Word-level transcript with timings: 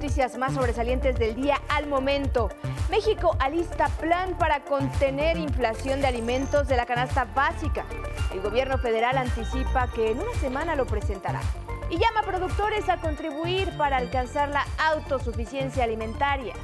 noticias 0.00 0.38
más 0.38 0.54
sobresalientes 0.54 1.18
del 1.18 1.34
día 1.34 1.60
al 1.68 1.86
momento. 1.86 2.48
México 2.88 3.36
alista 3.38 3.90
plan 4.00 4.34
para 4.38 4.60
contener 4.60 5.36
inflación 5.36 6.00
de 6.00 6.06
alimentos 6.06 6.68
de 6.68 6.76
la 6.78 6.86
canasta 6.86 7.26
básica. 7.26 7.84
El 8.32 8.40
gobierno 8.40 8.78
federal 8.78 9.18
anticipa 9.18 9.92
que 9.92 10.12
en 10.12 10.20
una 10.20 10.32
semana 10.40 10.74
lo 10.74 10.86
presentará 10.86 11.42
y 11.90 11.98
llama 11.98 12.20
a 12.20 12.22
productores 12.22 12.88
a 12.88 12.96
contribuir 12.96 13.76
para 13.76 13.98
alcanzar 13.98 14.48
la 14.48 14.64
autosuficiencia 14.78 15.84
alimentaria. 15.84 16.54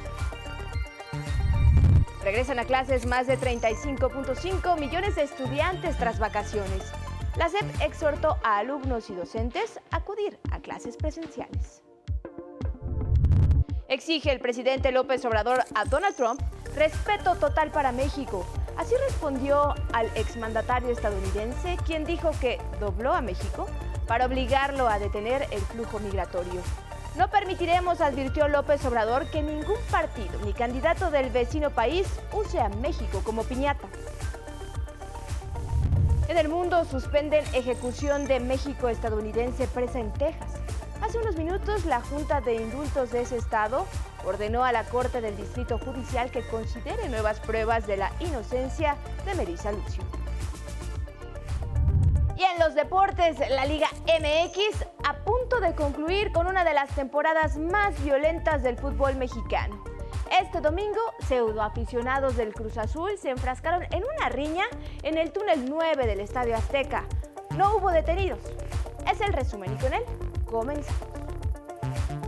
Regresan 2.23 2.57
a 2.57 2.65
clases 2.65 3.05
más 3.05 3.27
de 3.27 3.37
35.5 3.37 4.79
millones 4.79 5.15
de 5.15 5.21
estudiantes 5.21 5.95
tras 5.97 6.17
vacaciones. 6.17 6.91
La 7.35 7.49
SEP 7.49 7.81
exhortó 7.81 8.37
a 8.43 8.57
alumnos 8.57 9.11
y 9.11 9.13
docentes 9.13 9.79
a 9.91 9.97
acudir 9.97 10.39
a 10.49 10.59
clases 10.59 10.97
presenciales. 10.97 11.83
Exige 13.89 14.31
el 14.33 14.41
presidente 14.41 14.91
López 14.91 15.23
Obrador 15.23 15.63
a 15.73 15.85
Donald 15.85 16.13
Trump 16.13 16.41
respeto 16.75 17.35
total 17.35 17.71
para 17.71 17.93
México. 17.93 18.45
Así 18.75 18.93
respondió 19.07 19.73
al 19.93 20.07
exmandatario 20.15 20.89
estadounidense, 20.89 21.77
quien 21.85 22.03
dijo 22.03 22.31
que 22.41 22.59
dobló 22.81 23.13
a 23.13 23.21
México 23.21 23.67
para 24.05 24.25
obligarlo 24.25 24.89
a 24.89 24.99
detener 24.99 25.47
el 25.51 25.61
flujo 25.61 25.99
migratorio. 25.99 26.61
No 27.15 27.29
permitiremos, 27.29 28.01
advirtió 28.01 28.49
López 28.49 28.83
Obrador, 28.85 29.31
que 29.31 29.41
ningún 29.41 29.79
partido 29.89 30.37
ni 30.43 30.51
candidato 30.51 31.09
del 31.09 31.29
vecino 31.29 31.69
país 31.69 32.07
use 32.33 32.59
a 32.59 32.67
México 32.67 33.21
como 33.23 33.43
piñata. 33.43 33.87
En 36.27 36.37
el 36.37 36.49
mundo 36.49 36.83
suspenden 36.83 37.45
ejecución 37.53 38.27
de 38.27 38.41
México 38.41 38.89
estadounidense 38.89 39.65
presa 39.67 39.99
en 39.99 40.11
Texas. 40.11 40.66
Hace 41.01 41.19
unos 41.19 41.35
minutos 41.35 41.85
la 41.85 42.01
Junta 42.01 42.41
de 42.41 42.55
Indultos 42.55 43.11
de 43.11 43.21
ese 43.21 43.37
estado 43.37 43.85
ordenó 44.25 44.63
a 44.63 44.71
la 44.71 44.83
Corte 44.83 45.21
del 45.21 45.37
Distrito 45.37 45.77
Judicial 45.77 46.31
que 46.31 46.45
considere 46.47 47.07
nuevas 47.07 47.39
pruebas 47.39 47.85
de 47.85 47.97
la 47.97 48.11
inocencia 48.19 48.95
de 49.25 49.35
Melissa 49.35 49.71
Lucio. 49.71 50.03
Y 52.35 52.43
en 52.43 52.59
los 52.59 52.75
deportes, 52.75 53.37
la 53.49 53.65
Liga 53.65 53.87
MX 54.05 54.85
a 55.03 55.13
punto 55.23 55.59
de 55.59 55.75
concluir 55.75 56.31
con 56.31 56.47
una 56.47 56.63
de 56.63 56.73
las 56.73 56.89
temporadas 56.89 57.57
más 57.57 58.03
violentas 58.03 58.63
del 58.63 58.77
fútbol 58.77 59.15
mexicano. 59.15 59.83
Este 60.41 60.61
domingo, 60.61 60.99
pseudoaficionados 61.27 62.35
del 62.35 62.53
Cruz 62.53 62.77
Azul 62.77 63.11
se 63.17 63.29
enfrascaron 63.29 63.83
en 63.91 64.03
una 64.03 64.29
riña 64.29 64.65
en 65.03 65.17
el 65.17 65.31
túnel 65.31 65.69
9 65.69 66.05
del 66.05 66.19
Estadio 66.19 66.55
Azteca. 66.55 67.05
No 67.55 67.77
hubo 67.77 67.91
detenidos. 67.91 68.39
Es 69.09 69.21
el 69.21 69.31
resumen 69.31 69.73
y 69.73 69.77
con 69.77 69.93
él 69.93 70.03
comenzamos. 70.47 72.26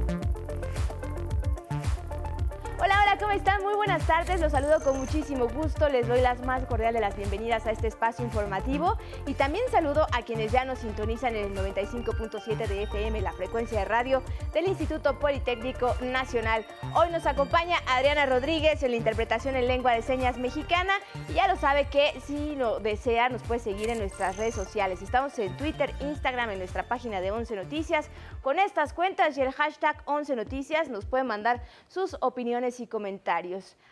¿Cómo 3.19 3.31
están? 3.33 3.61
Muy 3.63 3.75
buenas 3.75 4.07
tardes, 4.07 4.39
los 4.39 4.53
saludo 4.53 4.79
con 4.81 4.97
muchísimo 4.97 5.47
gusto, 5.49 5.89
les 5.89 6.07
doy 6.07 6.21
las 6.21 6.41
más 6.45 6.65
cordiales 6.65 7.01
las 7.01 7.17
bienvenidas 7.17 7.65
a 7.65 7.71
este 7.71 7.87
espacio 7.87 8.23
informativo 8.23 8.97
y 9.25 9.33
también 9.33 9.63
saludo 9.71 10.07
a 10.13 10.21
quienes 10.21 10.51
ya 10.53 10.63
nos 10.63 10.79
sintonizan 10.79 11.35
en 11.35 11.45
el 11.45 11.75
95.7 11.75 12.67
de 12.67 12.83
FM, 12.83 13.19
la 13.21 13.33
frecuencia 13.33 13.79
de 13.79 13.85
radio 13.85 14.23
del 14.53 14.67
Instituto 14.67 15.19
Politécnico 15.19 15.95
Nacional. 16.01 16.65
Hoy 16.95 17.09
nos 17.09 17.25
acompaña 17.25 17.77
Adriana 17.87 18.25
Rodríguez 18.25 18.81
en 18.83 18.91
la 18.91 18.97
interpretación 18.97 19.55
en 19.57 19.67
lengua 19.67 19.93
de 19.93 20.01
señas 20.01 20.37
mexicana 20.37 20.93
y 21.27 21.33
ya 21.33 21.47
lo 21.47 21.57
sabe 21.57 21.87
que 21.89 22.19
si 22.25 22.55
lo 22.55 22.79
desea 22.79 23.27
nos 23.27 23.43
puede 23.43 23.59
seguir 23.59 23.89
en 23.89 23.99
nuestras 23.99 24.37
redes 24.37 24.55
sociales. 24.55 25.01
Estamos 25.01 25.37
en 25.39 25.55
Twitter, 25.57 25.93
Instagram, 25.99 26.51
en 26.51 26.59
nuestra 26.59 26.83
página 26.87 27.19
de 27.19 27.31
11 27.31 27.55
Noticias. 27.55 28.09
Con 28.41 28.59
estas 28.59 28.93
cuentas 28.93 29.37
y 29.37 29.41
el 29.41 29.51
hashtag 29.51 30.01
11 30.05 30.35
Noticias 30.37 30.89
nos 30.89 31.05
pueden 31.05 31.27
mandar 31.27 31.61
sus 31.87 32.15
opiniones 32.21 32.79
y 32.79 32.87
comentarios. 32.87 33.08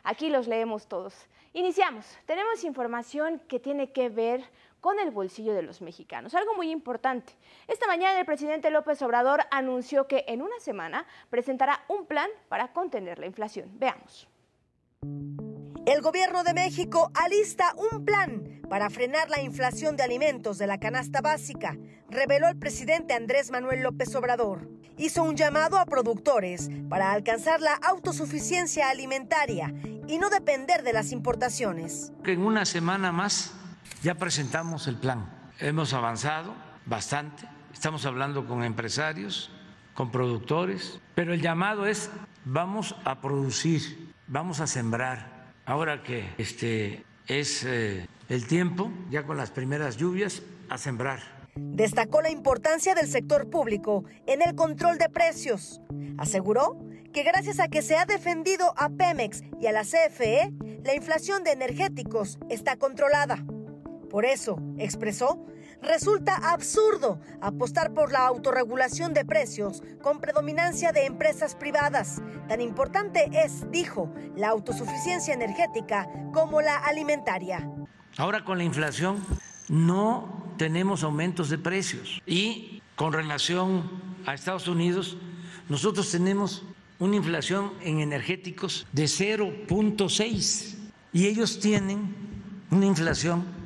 Aquí 0.04 0.30
los 0.30 0.48
leemos 0.48 0.88
todos. 0.88 1.28
Iniciamos. 1.54 2.06
Tenemos 2.26 2.64
información 2.64 3.40
que 3.48 3.60
tiene 3.60 3.92
que 3.92 4.10
ver 4.10 4.44
con 4.82 5.00
el 5.00 5.12
bolsillo 5.12 5.54
de 5.54 5.64
los 5.64 5.82
mexicanos. 5.82 6.36
Algo 6.36 6.54
muy 6.54 6.70
importante. 6.70 7.34
Esta 7.68 7.88
mañana 7.88 8.20
el 8.20 8.26
presidente 8.26 8.70
López 8.70 9.02
Obrador 9.02 9.42
anunció 9.50 10.08
que 10.08 10.26
en 10.28 10.42
una 10.42 10.60
semana 10.60 11.06
presentará 11.30 11.84
un 11.88 12.06
plan 12.06 12.30
para 12.48 12.72
contener 12.74 13.20
la 13.20 13.26
inflación. 13.26 13.70
Veamos. 13.80 14.28
El 15.88 16.02
gobierno 16.02 16.44
de 16.44 16.54
México 16.54 17.12
alista 17.16 17.74
un 17.92 18.04
plan 18.04 18.62
para 18.70 18.90
frenar 18.90 19.30
la 19.30 19.40
inflación 19.42 19.96
de 19.96 20.04
alimentos 20.04 20.58
de 20.58 20.68
la 20.68 20.80
canasta 20.80 21.22
básica, 21.22 21.78
reveló 22.10 22.50
el 22.50 22.58
presidente 22.60 23.14
Andrés 23.14 23.52
Manuel 23.52 23.84
López 23.84 24.14
Obrador. 24.16 24.70
Hizo 24.98 25.24
un 25.24 25.38
llamado 25.38 25.80
a 25.80 25.86
productores 25.86 26.70
para 26.90 27.14
alcanzar 27.14 27.62
la 27.62 27.74
autosuficiencia 27.76 28.90
alimentaria 28.90 29.74
y 30.08 30.18
no 30.18 30.30
depender 30.30 30.84
de 30.84 30.92
las 30.92 31.14
importaciones. 31.14 32.12
En 32.26 32.42
una 32.42 32.66
semana 32.66 33.14
más 33.14 33.54
ya 34.04 34.16
presentamos 34.16 34.88
el 34.88 34.98
plan. 34.98 35.52
Hemos 35.60 35.94
avanzado 35.94 36.54
bastante. 36.86 37.48
Estamos 37.74 38.06
hablando 38.06 38.46
con 38.46 38.62
empresarios, 38.62 39.52
con 39.94 40.12
productores, 40.12 41.00
pero 41.16 41.34
el 41.34 41.42
llamado 41.42 41.88
es 41.88 42.10
vamos 42.44 42.94
a 43.06 43.22
producir, 43.22 44.07
vamos 44.28 44.60
a 44.60 44.68
sembrar 44.68 45.54
ahora 45.66 46.04
que 46.04 46.30
este 46.38 47.04
es 47.28 47.64
eh, 47.66 48.08
el 48.30 48.48
tiempo, 48.48 48.92
ya 49.10 49.24
con 49.24 49.38
las 49.38 49.52
primeras 49.52 49.98
lluvias, 49.98 50.42
a 50.70 50.78
sembrar. 50.78 51.20
Destacó 51.56 52.22
la 52.22 52.30
importancia 52.30 52.94
del 52.94 53.08
sector 53.08 53.50
público 53.50 54.04
en 54.28 54.42
el 54.42 54.56
control 54.56 54.98
de 54.98 55.10
precios. 55.10 55.82
Aseguró 56.18 56.78
que 57.14 57.24
gracias 57.24 57.60
a 57.60 57.68
que 57.68 57.82
se 57.82 57.96
ha 57.96 58.06
defendido 58.06 58.74
a 58.78 58.90
Pemex 58.90 59.44
y 59.60 59.68
a 59.68 59.72
la 59.72 59.84
CFE, 59.84 60.52
la 60.84 60.94
inflación 60.94 61.44
de 61.44 61.52
energéticos 61.52 62.38
está 62.50 62.78
controlada. 62.78 63.44
Por 64.10 64.26
eso, 64.26 64.60
expresó, 64.78 65.46
resulta 65.82 66.36
absurdo 66.36 67.20
apostar 67.42 67.94
por 67.94 68.12
la 68.12 68.28
autorregulación 68.28 69.14
de 69.14 69.26
precios 69.26 69.84
con 70.02 70.20
predominancia 70.20 70.92
de 70.92 71.06
empresas 71.06 71.56
privadas. 71.56 72.22
Tan 72.48 72.62
importante 72.62 73.30
es, 73.34 73.70
dijo, 73.72 74.14
la 74.36 74.50
autosuficiencia 74.50 75.34
energética 75.34 76.08
como 76.34 76.62
la 76.62 76.78
alimentaria. 76.78 77.70
Ahora 78.18 78.44
con 78.44 78.58
la 78.58 78.64
inflación 78.64 79.24
no 79.70 80.54
tenemos 80.58 81.04
aumentos 81.04 81.50
de 81.50 81.58
precios 81.58 82.22
y 82.26 82.82
con 82.96 83.14
relación 83.14 83.90
a 84.26 84.34
Estados 84.34 84.68
Unidos, 84.68 85.18
nosotros 85.70 86.10
tenemos 86.10 86.64
una 87.00 87.16
inflación 87.16 87.74
en 87.82 88.00
energéticos 88.00 88.88
de 88.92 89.04
0.6 89.04 90.76
y 91.14 91.28
ellos 91.28 91.60
tienen 91.60 92.16
una 92.72 92.86
inflación 92.86 93.57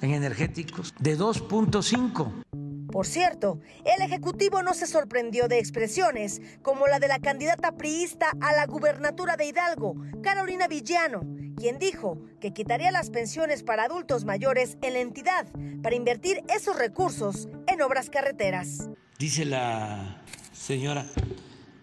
en 0.00 0.12
energéticos 0.12 0.94
de 0.98 1.18
2.5. 1.18 2.44
Por 2.90 3.06
cierto, 3.06 3.60
el 3.84 4.02
Ejecutivo 4.02 4.62
no 4.62 4.72
se 4.72 4.86
sorprendió 4.86 5.48
de 5.48 5.58
expresiones 5.58 6.40
como 6.62 6.86
la 6.86 6.98
de 6.98 7.08
la 7.08 7.18
candidata 7.18 7.72
priista 7.72 8.32
a 8.40 8.52
la 8.52 8.66
gubernatura 8.66 9.36
de 9.36 9.46
Hidalgo, 9.46 9.96
Carolina 10.22 10.68
Villano, 10.68 11.20
quien 11.56 11.78
dijo 11.78 12.18
que 12.40 12.52
quitaría 12.52 12.90
las 12.92 13.10
pensiones 13.10 13.62
para 13.62 13.84
adultos 13.84 14.24
mayores 14.24 14.78
en 14.82 14.94
la 14.94 15.00
entidad 15.00 15.46
para 15.82 15.96
invertir 15.96 16.42
esos 16.48 16.78
recursos 16.78 17.48
en 17.66 17.82
obras 17.82 18.08
carreteras. 18.08 18.88
Dice 19.18 19.44
la 19.44 20.22
señora, 20.52 21.06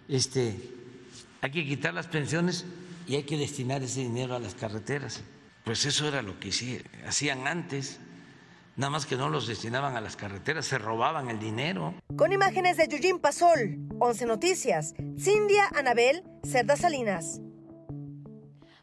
este, 0.08 0.56
hay 1.42 1.52
que 1.52 1.66
quitar 1.66 1.94
las 1.94 2.08
pensiones 2.08 2.66
y 3.08 3.16
hay 3.16 3.24
que 3.24 3.38
destinar 3.38 3.84
ese 3.84 4.02
dinero 4.02 4.36
a 4.36 4.40
las 4.40 4.56
carreteras. 4.56 5.24
Pues 5.64 5.86
eso 5.86 6.08
era 6.08 6.22
lo 6.22 6.40
que 6.40 6.50
hacían 7.08 7.48
antes 7.48 8.00
nada 8.76 8.90
más 8.90 9.06
que 9.06 9.16
no 9.16 9.30
los 9.30 9.48
destinaban 9.48 9.96
a 9.96 10.02
las 10.02 10.16
carreteras, 10.16 10.66
se 10.66 10.78
robaban 10.78 11.30
el 11.30 11.40
dinero. 11.40 11.94
Con 12.16 12.32
imágenes 12.32 12.78
de 12.78 12.88
Yujin 12.88 13.20
Pasol, 13.20 13.78
11 14.00 14.26
Noticias, 14.26 14.94
Cindia 15.18 15.70
Anabel, 15.76 16.24
Cerda 16.44 16.76
Salinas. 16.76 17.40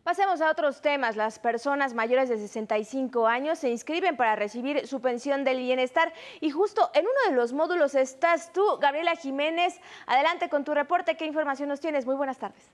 Pasemos 0.03 0.41
a 0.41 0.51
otros 0.51 0.81
temas. 0.81 1.15
Las 1.15 1.39
personas 1.39 1.95
mayores 1.95 2.29
de 2.29 2.39
65 2.39 3.29
años 3.29 3.59
se 3.59 3.69
inscriben 3.69 4.17
para 4.17 4.35
recibir 4.35 4.87
su 4.87 5.01
pensión 5.01 5.45
del 5.45 5.59
bienestar 5.59 6.13
y 6.41 6.51
justo 6.51 6.91
en 6.95 7.05
uno 7.05 7.29
de 7.29 7.37
los 7.37 7.53
módulos 7.53 7.95
estás 7.95 8.53
tú, 8.53 8.79
Gabriela 8.81 9.15
Jiménez. 9.15 9.79
Adelante 10.07 10.49
con 10.49 10.65
tu 10.65 10.73
reporte. 10.75 11.17
¿Qué 11.17 11.27
información 11.27 11.69
nos 11.69 11.81
tienes? 11.81 12.07
Muy 12.07 12.17
buenas 12.17 12.39
tardes. 12.39 12.70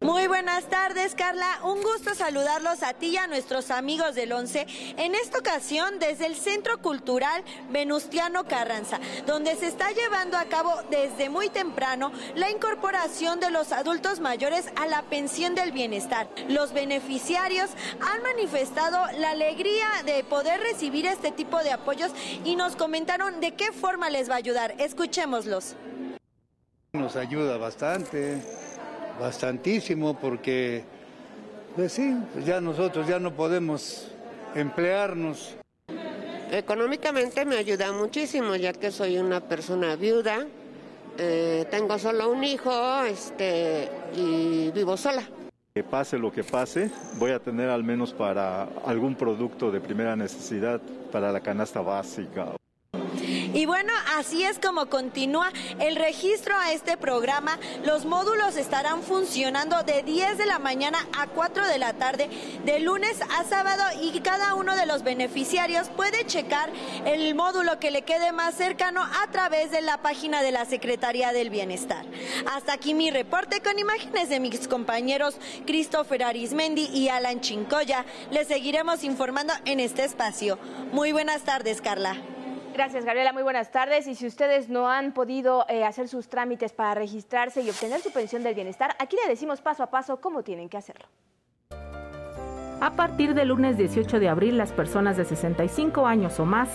Muy 0.00 0.26
buenas 0.26 0.68
tardes, 0.68 1.14
Carla. 1.14 1.60
Un 1.64 1.82
gusto 1.82 2.14
saludarlos 2.14 2.82
a 2.82 2.92
ti 2.92 3.08
y 3.08 3.16
a 3.16 3.26
nuestros 3.26 3.70
amigos 3.70 4.14
del 4.14 4.32
ONCE. 4.32 4.66
En 4.98 5.14
esta 5.14 5.38
ocasión, 5.38 5.98
desde 5.98 6.26
el 6.26 6.36
Centro 6.36 6.82
Cultural 6.82 7.42
Venustiano 7.70 8.44
Carranza, 8.44 9.00
donde 9.26 9.56
se 9.56 9.68
está 9.68 9.90
llevando 9.92 10.36
a 10.36 10.44
cabo 10.44 10.70
desde 10.90 11.30
muy 11.30 11.48
temprano 11.48 12.12
la 12.34 12.50
incorporación 12.50 13.40
de 13.40 13.50
los 13.50 13.72
adultos 13.72 14.20
mayores 14.20 14.66
a 14.76 14.86
la 14.86 15.00
pensión 15.02 15.54
del 15.54 15.72
bienestar. 15.72 16.28
Los 16.46 16.74
beneficiarios 16.74 17.70
han 18.00 18.22
manifestado 18.22 18.98
la 19.18 19.30
alegría 19.30 19.88
de 20.04 20.22
poder 20.24 20.60
recibir 20.60 21.06
este 21.06 21.32
tipo 21.32 21.62
de 21.62 21.72
apoyos 21.72 22.12
y 22.44 22.54
nos 22.54 22.76
comentaron 22.76 23.40
de 23.40 23.54
qué 23.54 23.72
forma 23.72 24.10
les 24.10 24.28
va 24.28 24.34
a 24.34 24.38
ayudar. 24.38 24.74
Escuchémoslos. 24.78 25.74
Nos 26.92 27.16
ayuda 27.16 27.56
bastante, 27.56 28.42
bastantísimo, 29.20 30.18
porque, 30.18 30.84
pues 31.74 31.92
sí, 31.92 32.16
pues 32.32 32.44
ya 32.44 32.60
nosotros 32.60 33.06
ya 33.06 33.18
no 33.18 33.32
podemos 33.32 34.08
emplearnos. 34.54 35.56
Económicamente 36.50 37.44
me 37.44 37.56
ayuda 37.56 37.92
muchísimo, 37.92 38.54
ya 38.56 38.72
que 38.72 38.90
soy 38.90 39.18
una 39.18 39.40
persona 39.40 39.96
viuda, 39.96 40.46
eh, 41.18 41.66
tengo 41.70 41.98
solo 41.98 42.30
un 42.30 42.44
hijo 42.44 43.02
este, 43.02 43.88
y 44.14 44.70
vivo 44.70 44.96
sola. 44.96 45.22
Que 45.74 45.82
pase 45.82 46.18
lo 46.18 46.32
que 46.32 46.44
pase, 46.44 46.90
voy 47.18 47.32
a 47.32 47.38
tener 47.38 47.68
al 47.68 47.84
menos 47.84 48.12
para 48.12 48.64
algún 48.84 49.14
producto 49.14 49.70
de 49.70 49.80
primera 49.80 50.16
necesidad 50.16 50.80
para 51.10 51.32
la 51.32 51.40
canasta 51.40 51.80
básica. 51.80 52.56
Y 53.56 53.64
bueno, 53.64 53.90
así 54.18 54.44
es 54.44 54.58
como 54.58 54.90
continúa 54.90 55.50
el 55.78 55.96
registro 55.96 56.54
a 56.58 56.72
este 56.72 56.98
programa. 56.98 57.58
Los 57.86 58.04
módulos 58.04 58.54
estarán 58.54 59.02
funcionando 59.02 59.82
de 59.82 60.02
10 60.02 60.36
de 60.36 60.44
la 60.44 60.58
mañana 60.58 60.98
a 61.18 61.26
4 61.28 61.66
de 61.66 61.78
la 61.78 61.94
tarde, 61.94 62.28
de 62.66 62.80
lunes 62.80 63.18
a 63.22 63.44
sábado 63.44 63.82
y 64.02 64.20
cada 64.20 64.52
uno 64.56 64.76
de 64.76 64.84
los 64.84 65.04
beneficiarios 65.04 65.88
puede 65.88 66.26
checar 66.26 66.68
el 67.06 67.34
módulo 67.34 67.78
que 67.78 67.90
le 67.90 68.02
quede 68.02 68.30
más 68.30 68.56
cercano 68.56 69.02
a 69.02 69.30
través 69.30 69.70
de 69.70 69.80
la 69.80 70.02
página 70.02 70.42
de 70.42 70.52
la 70.52 70.66
Secretaría 70.66 71.32
del 71.32 71.48
Bienestar. 71.48 72.04
Hasta 72.54 72.74
aquí 72.74 72.92
mi 72.92 73.10
reporte 73.10 73.62
con 73.62 73.78
imágenes 73.78 74.28
de 74.28 74.38
mis 74.38 74.68
compañeros 74.68 75.38
Christopher 75.64 76.24
Arismendi 76.24 76.90
y 76.92 77.08
Alan 77.08 77.40
Chincoya. 77.40 78.04
Les 78.30 78.48
seguiremos 78.48 79.02
informando 79.02 79.54
en 79.64 79.80
este 79.80 80.04
espacio. 80.04 80.58
Muy 80.92 81.12
buenas 81.12 81.40
tardes, 81.44 81.80
Carla. 81.80 82.18
Gracias, 82.76 83.06
Gabriela. 83.06 83.32
Muy 83.32 83.42
buenas 83.42 83.70
tardes. 83.70 84.06
Y 84.06 84.14
si 84.14 84.26
ustedes 84.26 84.68
no 84.68 84.90
han 84.90 85.12
podido 85.12 85.64
eh, 85.70 85.82
hacer 85.82 86.08
sus 86.08 86.28
trámites 86.28 86.74
para 86.74 86.94
registrarse 86.94 87.62
y 87.62 87.70
obtener 87.70 88.00
su 88.00 88.12
pensión 88.12 88.42
del 88.42 88.54
bienestar, 88.54 88.94
aquí 88.98 89.16
le 89.16 89.30
decimos 89.30 89.62
paso 89.62 89.82
a 89.82 89.86
paso 89.86 90.20
cómo 90.20 90.42
tienen 90.42 90.68
que 90.68 90.76
hacerlo. 90.76 91.06
A 92.82 92.92
partir 92.94 93.32
del 93.32 93.48
lunes 93.48 93.78
18 93.78 94.20
de 94.20 94.28
abril, 94.28 94.58
las 94.58 94.72
personas 94.72 95.16
de 95.16 95.24
65 95.24 96.06
años 96.06 96.38
o 96.38 96.44
más 96.44 96.68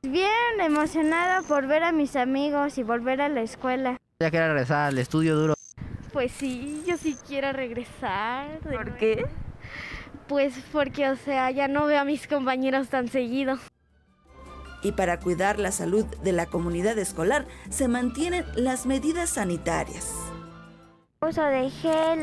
Bien 0.00 0.58
emocionada 0.58 1.42
por 1.42 1.66
ver 1.66 1.84
a 1.84 1.92
mis 1.92 2.16
amigos 2.16 2.78
y 2.78 2.82
volver 2.82 3.20
a 3.20 3.28
la 3.28 3.42
escuela. 3.42 3.98
Ya 4.20 4.30
quiero 4.30 4.48
regresar 4.48 4.88
al 4.88 4.96
estudio 4.96 5.36
duro. 5.36 5.54
Pues 6.14 6.32
sí, 6.32 6.82
yo 6.86 6.96
sí 6.96 7.14
quiero 7.28 7.52
regresar. 7.52 8.60
¿Por 8.60 8.96
qué? 8.96 9.26
Pues 10.32 10.54
porque, 10.72 11.10
o 11.10 11.16
sea, 11.16 11.50
ya 11.50 11.68
no 11.68 11.84
veo 11.84 12.00
a 12.00 12.04
mis 12.04 12.26
compañeros 12.26 12.88
tan 12.88 13.08
seguido. 13.08 13.58
Y 14.82 14.92
para 14.92 15.20
cuidar 15.20 15.58
la 15.58 15.72
salud 15.72 16.06
de 16.06 16.32
la 16.32 16.46
comunidad 16.46 16.96
escolar 16.96 17.46
se 17.68 17.86
mantienen 17.86 18.46
las 18.54 18.86
medidas 18.86 19.28
sanitarias. 19.28 20.10
Uso 21.20 21.42
de 21.42 21.68
gel, 21.68 22.22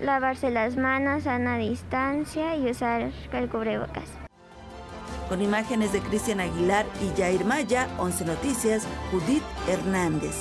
lavarse 0.00 0.50
las 0.50 0.76
manos 0.76 1.28
a 1.28 1.36
una 1.36 1.56
distancia 1.56 2.56
y 2.56 2.68
usar 2.68 3.12
el 3.32 3.48
cubrebocas. 3.48 4.10
Con 5.28 5.40
imágenes 5.40 5.92
de 5.92 6.00
Cristian 6.00 6.40
Aguilar 6.40 6.84
y 7.00 7.16
Jair 7.16 7.44
Maya, 7.44 7.86
11 7.98 8.24
Noticias, 8.24 8.88
Judith 9.12 9.44
Hernández. 9.68 10.34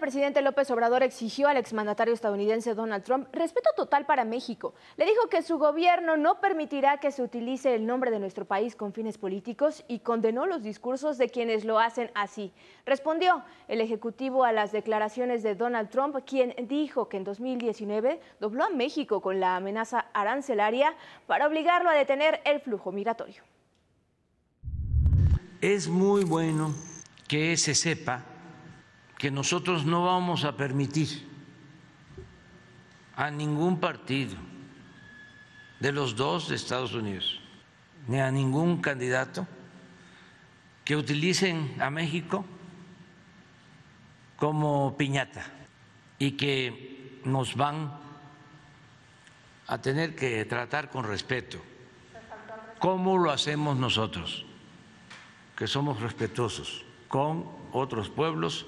El 0.00 0.06
presidente 0.06 0.40
López 0.40 0.70
Obrador 0.70 1.02
exigió 1.02 1.48
al 1.48 1.58
exmandatario 1.58 2.14
estadounidense 2.14 2.74
Donald 2.74 3.04
Trump 3.04 3.28
respeto 3.34 3.68
total 3.76 4.06
para 4.06 4.24
México. 4.24 4.72
Le 4.96 5.04
dijo 5.04 5.28
que 5.28 5.42
su 5.42 5.58
gobierno 5.58 6.16
no 6.16 6.40
permitirá 6.40 6.96
que 6.96 7.12
se 7.12 7.22
utilice 7.22 7.74
el 7.74 7.84
nombre 7.84 8.10
de 8.10 8.18
nuestro 8.18 8.46
país 8.46 8.74
con 8.74 8.94
fines 8.94 9.18
políticos 9.18 9.84
y 9.88 9.98
condenó 9.98 10.46
los 10.46 10.62
discursos 10.62 11.18
de 11.18 11.28
quienes 11.28 11.66
lo 11.66 11.78
hacen 11.78 12.10
así. 12.14 12.50
Respondió 12.86 13.42
el 13.68 13.82
Ejecutivo 13.82 14.44
a 14.44 14.52
las 14.52 14.72
declaraciones 14.72 15.42
de 15.42 15.54
Donald 15.54 15.90
Trump, 15.90 16.16
quien 16.24 16.54
dijo 16.66 17.10
que 17.10 17.18
en 17.18 17.24
2019 17.24 18.22
dobló 18.40 18.64
a 18.64 18.70
México 18.70 19.20
con 19.20 19.38
la 19.38 19.56
amenaza 19.56 20.06
arancelaria 20.14 20.94
para 21.26 21.46
obligarlo 21.46 21.90
a 21.90 21.92
detener 21.92 22.40
el 22.46 22.60
flujo 22.60 22.90
migratorio. 22.90 23.42
Es 25.60 25.88
muy 25.88 26.24
bueno 26.24 26.74
que 27.28 27.58
se 27.58 27.74
sepa 27.74 28.29
que 29.20 29.30
nosotros 29.30 29.84
no 29.84 30.06
vamos 30.06 30.44
a 30.44 30.56
permitir 30.56 31.28
a 33.14 33.30
ningún 33.30 33.78
partido 33.78 34.32
de 35.78 35.92
los 35.92 36.16
dos 36.16 36.48
de 36.48 36.56
Estados 36.56 36.94
Unidos, 36.94 37.38
ni 38.08 38.18
a 38.18 38.30
ningún 38.30 38.80
candidato 38.80 39.46
que 40.86 40.96
utilicen 40.96 41.76
a 41.82 41.90
México 41.90 42.46
como 44.36 44.96
piñata 44.96 45.44
y 46.18 46.32
que 46.32 47.20
nos 47.26 47.54
van 47.56 47.92
a 49.66 49.78
tener 49.82 50.16
que 50.16 50.46
tratar 50.46 50.88
con 50.88 51.04
respeto, 51.04 51.58
como 52.78 53.18
lo 53.18 53.30
hacemos 53.30 53.76
nosotros, 53.76 54.46
que 55.56 55.66
somos 55.66 56.00
respetuosos 56.00 56.86
con 57.08 57.44
otros 57.72 58.08
pueblos 58.08 58.64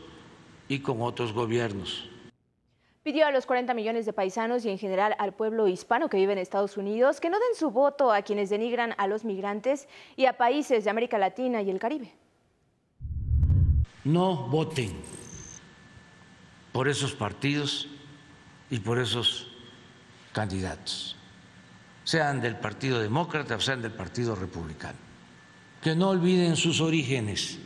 y 0.69 0.81
con 0.81 1.03
otros 1.03 1.33
gobiernos. 1.33 2.09
Pidió 3.03 3.27
a 3.27 3.33
los 3.33 3.47
40 3.47 3.75
millones 3.75 4.07
de 4.07 4.13
paisanos 4.13 4.65
y 4.65 4.71
en 4.71 4.79
general 4.79 5.17
al 5.19 5.35
pueblo 5.35 5.67
hispano 5.67 6.09
que 6.09 6.17
vive 6.17 6.33
en 6.33 6.39
Estados 6.39 6.77
Unidos 6.77 7.21
que 7.21 7.31
no 7.31 7.39
den 7.39 7.57
su 7.57 7.71
voto 7.71 8.13
a 8.13 8.23
quienes 8.23 8.49
denigran 8.49 8.95
a 8.97 9.09
los 9.09 9.25
migrantes 9.25 9.89
y 10.15 10.27
a 10.27 10.37
países 10.37 10.85
de 10.85 10.91
América 10.91 11.19
Latina 11.19 11.63
y 11.63 11.71
el 11.71 11.81
Caribe. 11.81 12.13
No 14.05 14.49
voten 14.49 14.93
por 16.73 16.89
esos 16.89 17.13
partidos 17.13 17.89
y 18.71 18.79
por 18.79 18.99
esos 18.99 19.49
candidatos, 20.33 21.17
sean 22.05 22.41
del 22.41 22.57
Partido 22.57 23.01
Demócrata 23.01 23.57
o 23.57 23.61
sean 23.61 23.83
del 23.83 23.93
Partido 23.93 24.35
Republicano. 24.35 24.99
Que 25.83 25.95
no 25.95 26.11
olviden 26.11 26.57
sus 26.57 26.81
orígenes 26.81 27.59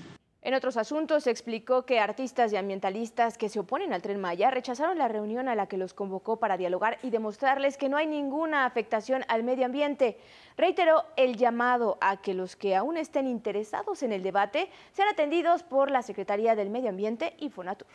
en 0.47 0.55
otros 0.55 0.77
asuntos, 0.77 1.27
explicó 1.27 1.85
que 1.85 1.99
artistas 1.99 2.53
y 2.53 2.57
ambientalistas 2.57 3.37
que 3.37 3.49
se 3.49 3.59
oponen 3.59 3.93
al 3.93 4.01
tren 4.01 4.21
Maya 4.21 4.49
rechazaron 4.49 4.97
la 4.97 5.09
reunión 5.09 5.49
a 5.49 5.57
la 5.57 5.67
que 5.67 5.77
los 5.77 5.93
convocó 5.93 6.39
para 6.39 6.57
dialogar 6.57 7.01
y 7.03 7.11
demostrarles 7.11 7.77
que 7.77 7.89
no 7.89 7.97
hay 7.97 8.07
ninguna 8.07 8.65
afectación 8.65 9.25
al 9.27 9.43
medio 9.43 9.67
ambiente. 9.67 10.21
Reiteró 10.57 11.05
el 11.17 11.37
llamado 11.37 11.99
a 12.01 12.19
que 12.19 12.33
los 12.33 12.55
que 12.55 12.77
aún 12.77 12.97
estén 12.97 13.27
interesados 13.27 14.05
en 14.05 14.13
el 14.13 14.23
debate 14.23 14.71
sean 14.93 15.09
atendidos 15.09 15.65
por 15.65 15.91
la 15.91 16.03
Secretaría 16.03 16.55
del 16.55 16.71
Medio 16.71 16.91
Ambiente 16.91 17.35
y 17.41 17.51
Fonatur. 17.51 17.89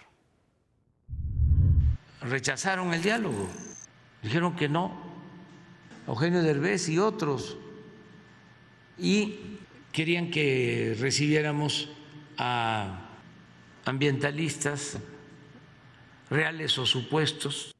Rechazaron 2.19 2.93
el 2.93 3.01
diálogo, 3.01 3.47
dijeron 4.21 4.57
que 4.57 4.67
no. 4.67 4.91
Eugenio 6.05 6.43
Derbez 6.43 6.89
y 6.89 6.99
otros. 6.99 7.57
Y 8.97 9.39
querían 9.93 10.29
que 10.29 10.97
recibiéramos 10.99 11.89
a 12.41 12.87
ambientalistas 13.85 14.97
reales 16.29 16.75
o 16.79 16.85
supuestos. 16.87 17.71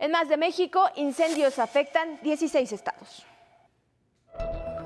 En 0.00 0.10
más 0.10 0.28
de 0.28 0.36
México, 0.36 0.90
incendios 0.96 1.60
afectan 1.60 2.18
16 2.22 2.72
estados. 2.72 3.24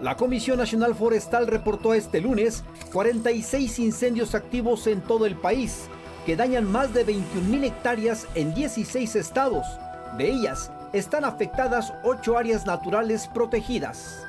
La 0.02 0.14
Comisión 0.14 0.58
Nacional 0.58 0.94
Forestal 0.94 1.46
reportó 1.46 1.94
este 1.94 2.20
lunes 2.20 2.64
46 2.92 3.78
incendios 3.78 4.34
activos 4.34 4.86
en 4.86 5.00
todo 5.00 5.24
el 5.24 5.36
país, 5.36 5.88
que 6.26 6.36
dañan 6.36 6.70
más 6.70 6.92
de 6.92 7.04
21 7.04 7.48
mil 7.48 7.64
hectáreas 7.64 8.26
en 8.34 8.52
16 8.52 9.16
estados. 9.16 9.64
De 10.18 10.28
ellas, 10.28 10.70
están 10.92 11.24
afectadas 11.24 11.94
8 12.04 12.36
áreas 12.36 12.66
naturales 12.66 13.26
protegidas. 13.28 14.26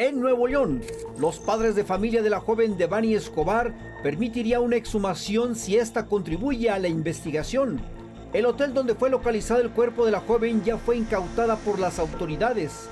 En 0.00 0.18
Nuevo 0.18 0.46
León, 0.46 0.80
los 1.18 1.38
padres 1.38 1.74
de 1.74 1.84
familia 1.84 2.22
de 2.22 2.30
la 2.30 2.40
joven 2.40 2.78
Devani 2.78 3.12
Escobar 3.12 3.74
permitiría 4.02 4.58
una 4.58 4.76
exhumación 4.76 5.54
si 5.54 5.76
ésta 5.76 6.06
contribuye 6.06 6.70
a 6.70 6.78
la 6.78 6.88
investigación. 6.88 7.82
El 8.32 8.46
hotel 8.46 8.72
donde 8.72 8.94
fue 8.94 9.10
localizado 9.10 9.60
el 9.60 9.68
cuerpo 9.68 10.06
de 10.06 10.12
la 10.12 10.20
joven 10.20 10.64
ya 10.64 10.78
fue 10.78 10.96
incautada 10.96 11.56
por 11.56 11.78
las 11.78 11.98
autoridades. 11.98 12.88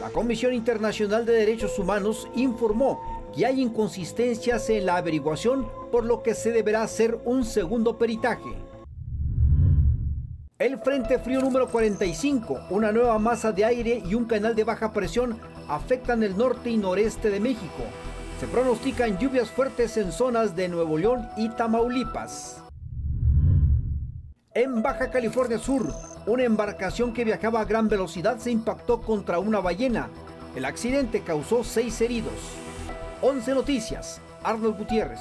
La 0.00 0.08
Comisión 0.08 0.54
Internacional 0.54 1.26
de 1.26 1.34
Derechos 1.34 1.78
Humanos 1.78 2.26
informó 2.34 3.28
que 3.36 3.44
hay 3.44 3.60
inconsistencias 3.60 4.70
en 4.70 4.86
la 4.86 4.96
averiguación, 4.96 5.68
por 5.92 6.06
lo 6.06 6.22
que 6.22 6.32
se 6.32 6.52
deberá 6.52 6.84
hacer 6.84 7.18
un 7.26 7.44
segundo 7.44 7.98
peritaje. 7.98 8.48
El 10.58 10.78
Frente 10.78 11.18
Frío 11.18 11.42
número 11.42 11.68
45, 11.68 12.68
una 12.70 12.92
nueva 12.92 13.18
masa 13.18 13.52
de 13.52 13.66
aire 13.66 14.02
y 14.06 14.14
un 14.14 14.24
canal 14.24 14.54
de 14.54 14.64
baja 14.64 14.90
presión 14.90 15.38
afectan 15.68 16.22
el 16.22 16.36
norte 16.36 16.70
y 16.70 16.76
noreste 16.76 17.30
de 17.30 17.40
México. 17.40 17.84
Se 18.40 18.46
pronostican 18.46 19.18
lluvias 19.18 19.50
fuertes 19.50 19.96
en 19.96 20.12
zonas 20.12 20.54
de 20.54 20.68
Nuevo 20.68 20.98
León 20.98 21.28
y 21.36 21.48
Tamaulipas. 21.48 22.62
En 24.54 24.82
Baja 24.82 25.10
California 25.10 25.58
Sur, 25.58 25.92
una 26.26 26.44
embarcación 26.44 27.12
que 27.12 27.24
viajaba 27.24 27.60
a 27.60 27.64
gran 27.64 27.88
velocidad 27.88 28.38
se 28.38 28.50
impactó 28.50 29.00
contra 29.02 29.38
una 29.38 29.60
ballena. 29.60 30.08
El 30.54 30.64
accidente 30.64 31.20
causó 31.20 31.62
seis 31.64 32.00
heridos. 32.00 32.32
11 33.22 33.54
noticias. 33.54 34.20
Arnold 34.42 34.78
Gutiérrez. 34.78 35.20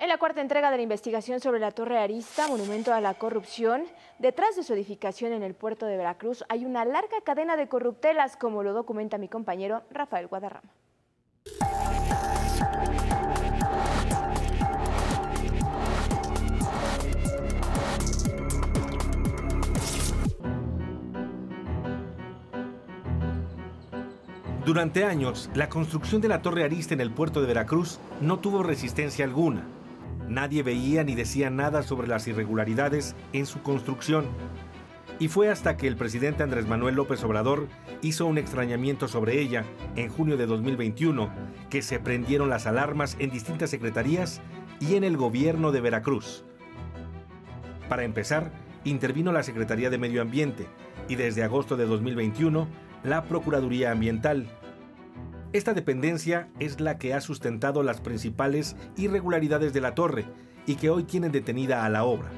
En 0.00 0.08
la 0.08 0.16
cuarta 0.16 0.40
entrega 0.40 0.70
de 0.70 0.78
la 0.78 0.82
investigación 0.82 1.40
sobre 1.40 1.60
la 1.60 1.72
Torre 1.72 1.98
Arista, 1.98 2.48
monumento 2.48 2.94
a 2.94 3.02
la 3.02 3.12
corrupción, 3.12 3.84
detrás 4.18 4.56
de 4.56 4.62
su 4.62 4.72
edificación 4.72 5.34
en 5.34 5.42
el 5.42 5.52
puerto 5.52 5.84
de 5.84 5.98
Veracruz 5.98 6.42
hay 6.48 6.64
una 6.64 6.86
larga 6.86 7.20
cadena 7.22 7.58
de 7.58 7.68
corruptelas, 7.68 8.34
como 8.38 8.62
lo 8.62 8.72
documenta 8.72 9.18
mi 9.18 9.28
compañero 9.28 9.82
Rafael 9.90 10.26
Guadarrama. 10.26 10.70
Durante 24.64 25.04
años, 25.04 25.50
la 25.54 25.68
construcción 25.68 26.22
de 26.22 26.28
la 26.28 26.40
Torre 26.40 26.64
Arista 26.64 26.94
en 26.94 27.02
el 27.02 27.10
puerto 27.10 27.42
de 27.42 27.48
Veracruz 27.48 27.98
no 28.22 28.38
tuvo 28.38 28.62
resistencia 28.62 29.26
alguna. 29.26 29.66
Nadie 30.30 30.62
veía 30.62 31.02
ni 31.02 31.16
decía 31.16 31.50
nada 31.50 31.82
sobre 31.82 32.06
las 32.06 32.28
irregularidades 32.28 33.16
en 33.32 33.46
su 33.46 33.62
construcción. 33.62 34.26
Y 35.18 35.26
fue 35.26 35.50
hasta 35.50 35.76
que 35.76 35.88
el 35.88 35.96
presidente 35.96 36.44
Andrés 36.44 36.68
Manuel 36.68 36.94
López 36.94 37.22
Obrador 37.24 37.66
hizo 38.00 38.26
un 38.26 38.38
extrañamiento 38.38 39.08
sobre 39.08 39.40
ella 39.40 39.64
en 39.96 40.08
junio 40.08 40.36
de 40.36 40.46
2021 40.46 41.28
que 41.68 41.82
se 41.82 41.98
prendieron 41.98 42.48
las 42.48 42.68
alarmas 42.68 43.16
en 43.18 43.30
distintas 43.30 43.70
secretarías 43.70 44.40
y 44.78 44.94
en 44.94 45.02
el 45.02 45.16
gobierno 45.16 45.72
de 45.72 45.80
Veracruz. 45.80 46.44
Para 47.88 48.04
empezar, 48.04 48.52
intervino 48.84 49.32
la 49.32 49.42
Secretaría 49.42 49.90
de 49.90 49.98
Medio 49.98 50.22
Ambiente 50.22 50.68
y 51.08 51.16
desde 51.16 51.42
agosto 51.42 51.76
de 51.76 51.86
2021 51.86 52.68
la 53.02 53.24
Procuraduría 53.24 53.90
Ambiental, 53.90 54.46
esta 55.52 55.74
dependencia 55.74 56.48
es 56.60 56.80
la 56.80 56.96
que 56.98 57.12
ha 57.12 57.20
sustentado 57.20 57.82
las 57.82 58.00
principales 58.00 58.76
irregularidades 58.96 59.72
de 59.72 59.80
la 59.80 59.96
torre 59.96 60.24
y 60.64 60.76
que 60.76 60.90
hoy 60.90 61.02
tienen 61.02 61.32
detenida 61.32 61.84
a 61.84 61.88
la 61.88 62.04
obra, 62.04 62.30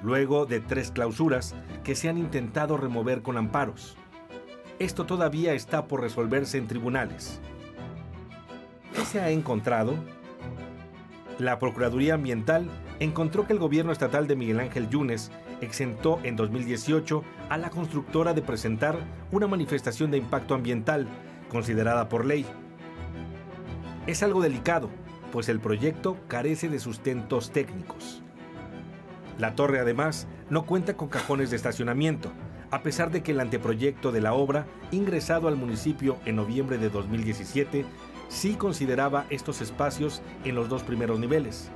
luego 0.00 0.46
de 0.46 0.60
tres 0.60 0.92
clausuras 0.92 1.56
que 1.82 1.96
se 1.96 2.08
han 2.08 2.18
intentado 2.18 2.76
remover 2.76 3.22
con 3.22 3.36
amparos. 3.36 3.96
Esto 4.78 5.06
todavía 5.06 5.54
está 5.54 5.88
por 5.88 6.02
resolverse 6.02 6.56
en 6.56 6.68
tribunales. 6.68 7.40
¿Qué 8.94 9.04
se 9.06 9.20
ha 9.20 9.30
encontrado? 9.30 9.94
La 11.38 11.58
Procuraduría 11.58 12.14
Ambiental 12.14 12.68
encontró 13.00 13.44
que 13.44 13.54
el 13.54 13.58
gobierno 13.58 13.90
estatal 13.90 14.28
de 14.28 14.36
Miguel 14.36 14.60
Ángel 14.60 14.88
Yunes 14.88 15.32
exentó 15.60 16.20
en 16.22 16.36
2018 16.36 17.24
a 17.48 17.58
la 17.58 17.70
constructora 17.70 18.34
de 18.34 18.42
presentar 18.42 18.98
una 19.32 19.48
manifestación 19.48 20.12
de 20.12 20.18
impacto 20.18 20.54
ambiental 20.54 21.08
considerada 21.52 22.08
por 22.08 22.24
ley. 22.24 22.46
Es 24.06 24.22
algo 24.22 24.40
delicado, 24.40 24.88
pues 25.30 25.50
el 25.50 25.60
proyecto 25.60 26.16
carece 26.26 26.70
de 26.70 26.80
sustentos 26.80 27.50
técnicos. 27.52 28.22
La 29.38 29.54
torre 29.54 29.78
además 29.78 30.26
no 30.48 30.64
cuenta 30.64 30.96
con 30.96 31.08
cajones 31.08 31.50
de 31.50 31.56
estacionamiento, 31.56 32.32
a 32.70 32.82
pesar 32.82 33.10
de 33.10 33.22
que 33.22 33.32
el 33.32 33.40
anteproyecto 33.40 34.12
de 34.12 34.22
la 34.22 34.32
obra, 34.32 34.66
ingresado 34.92 35.46
al 35.46 35.56
municipio 35.56 36.16
en 36.24 36.36
noviembre 36.36 36.78
de 36.78 36.88
2017, 36.88 37.84
sí 38.28 38.54
consideraba 38.54 39.26
estos 39.28 39.60
espacios 39.60 40.22
en 40.44 40.54
los 40.54 40.70
dos 40.70 40.82
primeros 40.82 41.20
niveles. 41.20 41.70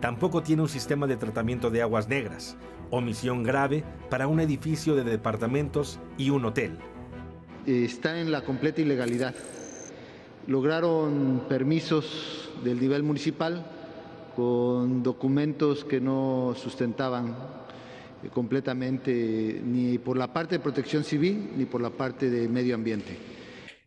Tampoco 0.00 0.42
tiene 0.42 0.60
un 0.60 0.68
sistema 0.68 1.06
de 1.06 1.16
tratamiento 1.16 1.70
de 1.70 1.80
aguas 1.80 2.06
negras, 2.06 2.58
omisión 2.90 3.44
grave 3.44 3.82
para 4.10 4.28
un 4.28 4.40
edificio 4.40 4.94
de 4.94 5.04
departamentos 5.04 5.98
y 6.18 6.28
un 6.28 6.44
hotel 6.44 6.78
está 7.66 8.20
en 8.20 8.32
la 8.32 8.42
completa 8.42 8.80
ilegalidad. 8.80 9.34
Lograron 10.46 11.44
permisos 11.48 12.50
del 12.64 12.80
nivel 12.80 13.02
municipal 13.02 13.64
con 14.34 15.02
documentos 15.02 15.84
que 15.84 16.00
no 16.00 16.54
sustentaban 16.56 17.36
eh, 18.22 18.28
completamente 18.28 19.60
ni 19.64 19.98
por 19.98 20.16
la 20.16 20.32
parte 20.32 20.56
de 20.56 20.60
protección 20.60 21.04
civil 21.04 21.50
ni 21.56 21.66
por 21.66 21.80
la 21.80 21.90
parte 21.90 22.30
de 22.30 22.48
medio 22.48 22.74
ambiente. 22.74 23.16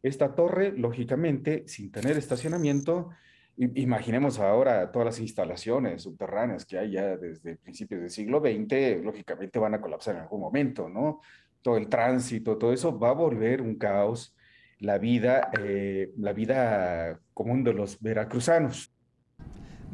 Esta 0.01 0.35
torre, 0.35 0.73
lógicamente, 0.75 1.63
sin 1.67 1.91
tener 1.91 2.17
estacionamiento, 2.17 3.11
imaginemos 3.55 4.39
ahora 4.39 4.91
todas 4.91 5.05
las 5.05 5.19
instalaciones 5.19 6.01
subterráneas 6.01 6.65
que 6.65 6.77
hay 6.77 6.91
ya 6.91 7.15
desde 7.15 7.55
principios 7.55 8.01
del 8.01 8.09
siglo 8.09 8.39
XX, 8.39 9.03
lógicamente 9.03 9.59
van 9.59 9.75
a 9.75 9.81
colapsar 9.81 10.15
en 10.15 10.21
algún 10.21 10.41
momento, 10.41 10.89
¿no? 10.89 11.21
Todo 11.63 11.77
el 11.77 11.87
tránsito, 11.87 12.57
todo 12.57 12.73
eso 12.73 12.99
va 12.99 13.09
a 13.09 13.13
volver 13.13 13.61
un 13.61 13.75
caos 13.75 14.35
la 14.83 14.97
vida, 14.97 15.49
eh, 15.59 16.11
la 16.17 16.33
vida 16.33 17.19
común 17.33 17.63
de 17.63 17.73
los 17.73 17.99
veracruzanos. 18.01 18.91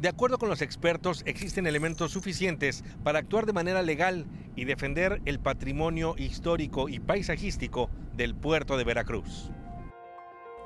De 0.00 0.08
acuerdo 0.08 0.38
con 0.38 0.48
los 0.48 0.62
expertos, 0.62 1.22
existen 1.26 1.66
elementos 1.66 2.10
suficientes 2.10 2.82
para 3.04 3.20
actuar 3.20 3.46
de 3.46 3.52
manera 3.52 3.82
legal 3.82 4.26
y 4.56 4.64
defender 4.64 5.20
el 5.26 5.38
patrimonio 5.38 6.14
histórico 6.16 6.88
y 6.88 6.98
paisajístico 6.98 7.88
del 8.16 8.34
puerto 8.34 8.76
de 8.76 8.84
Veracruz. 8.84 9.50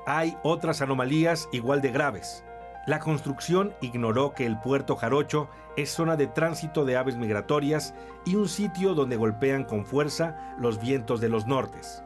Hay 0.07 0.35
otras 0.43 0.81
anomalías 0.81 1.47
igual 1.51 1.81
de 1.81 1.91
graves. 1.91 2.43
La 2.85 2.99
construcción 2.99 3.73
ignoró 3.81 4.33
que 4.33 4.45
el 4.45 4.59
puerto 4.59 4.95
Jarocho 4.95 5.49
es 5.75 5.89
zona 5.89 6.15
de 6.15 6.27
tránsito 6.27 6.85
de 6.85 6.97
aves 6.97 7.17
migratorias 7.17 7.95
y 8.25 8.35
un 8.35 8.47
sitio 8.47 8.93
donde 8.93 9.17
golpean 9.17 9.63
con 9.63 9.85
fuerza 9.85 10.55
los 10.59 10.79
vientos 10.79 11.19
de 11.19 11.29
los 11.29 11.47
nortes. 11.47 12.03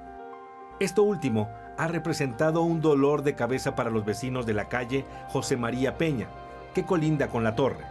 Esto 0.80 1.04
último 1.04 1.50
ha 1.78 1.88
representado 1.88 2.62
un 2.62 2.80
dolor 2.80 3.24
de 3.24 3.36
cabeza 3.36 3.76
para 3.76 3.90
los 3.90 4.06
vecinos 4.06 4.46
de 4.46 4.54
la 4.54 4.70
calle 4.70 5.06
José 5.28 5.58
María 5.58 5.98
Peña, 5.98 6.30
que 6.74 6.86
colinda 6.86 7.28
con 7.28 7.44
la 7.44 7.56
torre. 7.56 7.84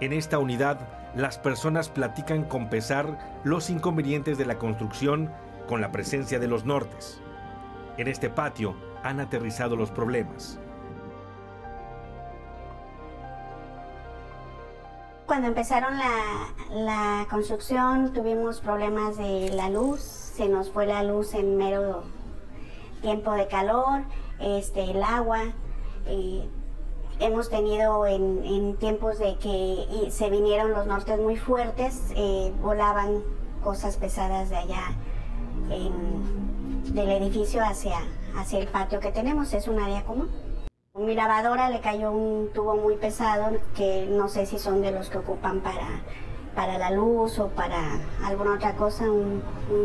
En 0.00 0.12
esta 0.12 0.38
unidad, 0.38 0.78
las 1.16 1.38
personas 1.38 1.88
platican 1.88 2.44
con 2.44 2.68
pesar 2.68 3.40
los 3.42 3.68
inconvenientes 3.68 4.38
de 4.38 4.46
la 4.46 4.58
construcción 4.58 5.30
con 5.66 5.80
la 5.80 5.90
presencia 5.90 6.38
de 6.38 6.46
los 6.46 6.64
nortes. 6.64 7.20
En 7.96 8.06
este 8.06 8.30
patio 8.30 8.76
han 9.02 9.18
aterrizado 9.18 9.74
los 9.74 9.90
problemas. 9.90 10.58
Cuando 15.34 15.48
empezaron 15.48 15.98
la, 15.98 16.54
la, 16.70 17.26
construcción 17.28 18.12
tuvimos 18.12 18.60
problemas 18.60 19.16
de 19.16 19.50
la 19.52 19.68
luz, 19.68 20.00
se 20.00 20.48
nos 20.48 20.70
fue 20.70 20.86
la 20.86 21.02
luz 21.02 21.34
en 21.34 21.56
mero 21.56 22.04
tiempo 23.02 23.32
de 23.32 23.48
calor, 23.48 24.02
este, 24.38 24.92
el 24.92 25.02
agua. 25.02 25.40
Hemos 27.18 27.50
tenido 27.50 28.06
en, 28.06 28.44
en, 28.44 28.76
tiempos 28.76 29.18
de 29.18 29.36
que 29.38 30.08
se 30.12 30.30
vinieron 30.30 30.70
los 30.70 30.86
nortes 30.86 31.18
muy 31.18 31.36
fuertes, 31.36 32.12
eh, 32.14 32.52
volaban 32.62 33.24
cosas 33.64 33.96
pesadas 33.96 34.50
de 34.50 34.56
allá 34.58 34.92
en, 35.68 36.94
del 36.94 37.10
edificio 37.10 37.60
hacia, 37.60 37.98
hacia 38.36 38.60
el 38.60 38.68
patio 38.68 39.00
que 39.00 39.10
tenemos, 39.10 39.52
es 39.52 39.66
un 39.66 39.80
área 39.80 40.04
común. 40.04 40.43
Mi 40.96 41.16
lavadora 41.16 41.70
le 41.70 41.80
cayó 41.80 42.12
un 42.12 42.50
tubo 42.54 42.76
muy 42.76 42.94
pesado 42.94 43.58
que 43.74 44.06
no 44.08 44.28
sé 44.28 44.46
si 44.46 44.60
son 44.60 44.80
de 44.80 44.92
los 44.92 45.10
que 45.10 45.18
ocupan 45.18 45.58
para, 45.58 45.88
para 46.54 46.78
la 46.78 46.92
luz 46.92 47.40
o 47.40 47.48
para 47.48 47.98
alguna 48.24 48.54
otra 48.54 48.76
cosa, 48.76 49.10
un, 49.10 49.42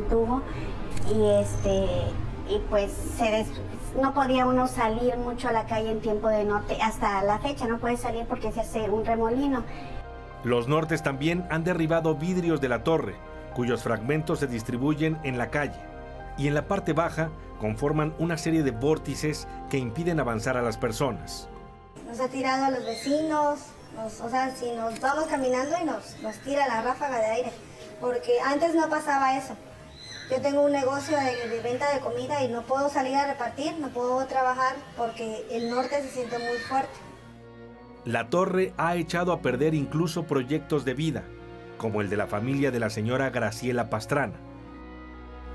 tubo. 0.08 0.44
Y, 1.12 1.25
este, 1.42 1.88
y 2.48 2.60
pues 2.70 2.92
se 2.92 3.44
no 4.00 4.13
podía 4.13 4.46
uno 4.46 4.68
salir 4.68 5.18
mucho 5.18 5.48
a 5.48 5.51
la 5.51 5.66
calle 5.66 5.89
en 5.89 6.00
tiempo 6.00 6.28
de 6.28 6.44
norte. 6.44 6.78
Hasta 6.80 7.24
la 7.24 7.39
fecha 7.39 7.66
no 7.66 7.80
puede 7.80 7.98
salir 7.98 8.28
porque 8.28 8.51
se 8.51 8.62
hace 8.62 8.88
un 8.88 9.04
remolino. 9.04 9.63
Los 10.44 10.68
nortes 10.68 11.01
también 11.01 11.44
han 11.50 11.63
derribado 11.63 12.13
vidrios 12.13 12.62
de 12.62 12.70
la 12.70 12.84
torre, 12.84 13.16
cuyos 13.56 13.82
fragmentos 13.82 14.38
se 14.38 14.46
distribuyen 14.46 15.18
en 15.24 15.39
la 15.39 15.50
calle. 15.50 15.80
Y 16.39 16.48
en 16.48 16.53
la 16.53 16.69
parte 16.69 16.93
baja 16.93 17.29
conforman 17.60 18.15
una 18.17 18.38
serie 18.38 18.63
de 18.63 18.72
vórtices 18.72 19.46
que 19.69 19.77
impiden 19.77 20.22
avanzar 20.22 20.55
a 20.55 20.62
las 20.62 20.77
personas. 20.77 21.50
Nos 22.08 22.22
ha 22.22 22.29
tirado 22.29 22.63
a 22.63 22.72
los 22.72 22.86
vecinos, 22.86 23.60
o 24.24 24.29
sea, 24.29 24.55
si 24.55 24.72
nos 24.72 25.01
vamos 25.01 25.25
caminando 25.25 25.75
y 25.81 25.86
nos, 25.86 26.17
nos 26.24 26.38
tira 26.38 26.65
la 26.65 26.81
ráfaga 26.81 27.19
de 27.19 27.25
aire, 27.25 27.51
porque 28.00 28.39
antes 28.39 28.74
no 28.74 28.89
pasaba 28.89 29.38
eso. 29.38 29.53
Yo 30.31 30.41
tengo 30.41 30.62
un 30.62 30.72
negocio 30.72 31.17
de, 31.17 31.50
de, 31.50 31.62
venta 31.62 31.93
de 31.93 32.00
comida 32.00 32.41
y 32.41 32.48
no 32.48 32.62
puedo 32.62 32.88
salir 32.88 33.15
a 33.15 33.27
repartir, 33.27 33.77
no 33.77 33.89
puedo 33.89 34.25
trabajar 34.25 34.75
porque 34.96 35.46
el 35.51 35.69
norte 35.69 36.01
se 36.03 36.10
siente 36.10 36.39
muy 36.39 36.58
fuerte. 36.69 36.93
La 38.05 38.29
torre 38.29 38.74
ha 38.77 38.96
echado 38.96 39.34
a 39.34 39.41
perder 39.41 39.74
incluso 39.74 40.24
proyectos 40.24 40.85
de 40.85 40.94
vida, 40.94 41.24
como 41.77 42.00
el 42.00 42.09
de 42.09 42.16
la 42.16 42.27
familia 42.27 42.72
de 42.72 42.79
la 42.79 42.90
señora 42.90 43.29
Graciela 43.29 43.90
Pastrana 43.90 44.49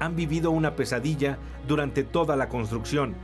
han 0.01 0.17
vivido 0.17 0.51
una 0.51 0.77
pesadilla 0.77 1.39
durante 1.67 2.05
toda 2.05 2.37
la 2.37 2.49
construcción. 2.49 3.15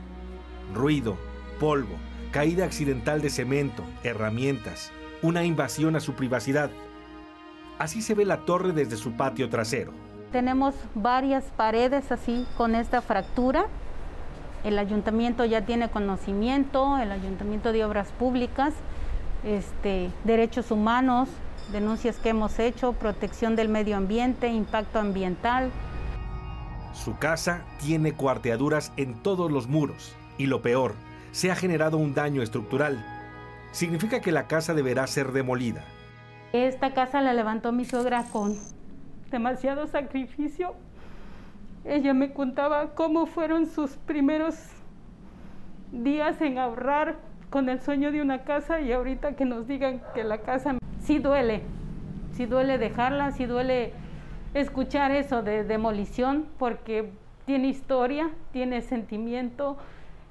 Ruido, 0.73 1.17
polvo, 1.59 1.95
caída 2.31 2.65
accidental 2.65 3.21
de 3.21 3.29
cemento, 3.29 3.83
herramientas, 4.03 4.91
una 5.21 5.43
invasión 5.43 5.95
a 5.95 5.99
su 5.99 6.13
privacidad. 6.13 6.71
Así 7.77 8.01
se 8.01 8.15
ve 8.15 8.25
la 8.25 8.45
torre 8.45 8.73
desde 8.73 8.97
su 8.97 9.13
patio 9.13 9.49
trasero. 9.49 9.91
Tenemos 10.31 10.75
varias 10.95 11.43
paredes 11.57 12.11
así 12.11 12.45
con 12.57 12.75
esta 12.75 13.01
fractura. 13.01 13.65
El 14.63 14.79
ayuntamiento 14.79 15.43
ya 15.45 15.65
tiene 15.65 15.89
conocimiento, 15.89 16.97
el 16.97 17.11
ayuntamiento 17.11 17.71
de 17.71 17.83
obras 17.83 18.09
públicas, 18.17 18.73
este, 19.43 20.09
derechos 20.23 20.71
humanos, 20.71 21.27
denuncias 21.71 22.17
que 22.17 22.29
hemos 22.29 22.59
hecho, 22.59 22.93
protección 22.93 23.55
del 23.55 23.69
medio 23.69 23.97
ambiente, 23.97 24.47
impacto 24.47 24.99
ambiental, 24.99 25.71
su 26.93 27.17
casa 27.17 27.63
tiene 27.79 28.13
cuarteaduras 28.13 28.91
en 28.97 29.15
todos 29.21 29.51
los 29.51 29.67
muros 29.67 30.15
y 30.37 30.47
lo 30.47 30.61
peor, 30.61 30.93
se 31.31 31.51
ha 31.51 31.55
generado 31.55 31.97
un 31.97 32.13
daño 32.13 32.41
estructural. 32.41 33.03
Significa 33.71 34.19
que 34.19 34.31
la 34.31 34.47
casa 34.47 34.73
deberá 34.73 35.07
ser 35.07 35.31
demolida. 35.31 35.83
Esta 36.53 36.93
casa 36.93 37.21
la 37.21 37.33
levantó 37.33 37.71
mi 37.71 37.85
suegra 37.85 38.25
con 38.31 38.57
demasiado 39.29 39.87
sacrificio. 39.87 40.75
Ella 41.85 42.13
me 42.13 42.33
contaba 42.33 42.93
cómo 42.93 43.25
fueron 43.25 43.65
sus 43.65 43.91
primeros 43.91 44.55
días 45.91 46.41
en 46.41 46.57
ahorrar 46.57 47.15
con 47.49 47.69
el 47.69 47.81
sueño 47.81 48.11
de 48.11 48.21
una 48.21 48.43
casa 48.43 48.81
y 48.81 48.91
ahorita 48.91 49.35
que 49.35 49.45
nos 49.45 49.67
digan 49.67 50.01
que 50.13 50.23
la 50.23 50.39
casa 50.39 50.77
sí 51.01 51.19
duele, 51.19 51.63
sí 52.33 52.45
duele 52.45 52.77
dejarla, 52.77 53.31
sí 53.31 53.45
duele 53.45 53.93
escuchar 54.53 55.11
eso 55.11 55.41
de 55.43 55.63
demolición 55.63 56.47
porque 56.57 57.11
tiene 57.45 57.69
historia, 57.69 58.29
tiene 58.51 58.81
sentimiento 58.81 59.77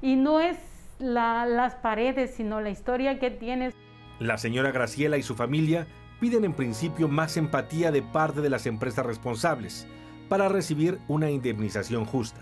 y 0.02 0.16
no 0.16 0.40
es 0.40 0.56
las 0.98 1.74
paredes, 1.76 2.34
sino 2.34 2.60
la 2.60 2.70
historia 2.70 3.18
que 3.18 3.30
tiene. 3.30 3.72
La 4.18 4.38
señora 4.38 4.70
Graciela 4.70 5.16
y 5.16 5.22
su 5.22 5.34
familia 5.34 5.86
piden 6.20 6.44
en 6.44 6.52
principio 6.52 7.08
más 7.08 7.36
empatía 7.36 7.90
de 7.90 8.02
parte 8.02 8.42
de 8.42 8.50
las 8.50 8.66
empresas 8.66 9.06
responsables 9.06 9.86
para 10.28 10.48
recibir 10.48 10.98
una 11.08 11.30
indemnización 11.30 12.04
justa. 12.04 12.40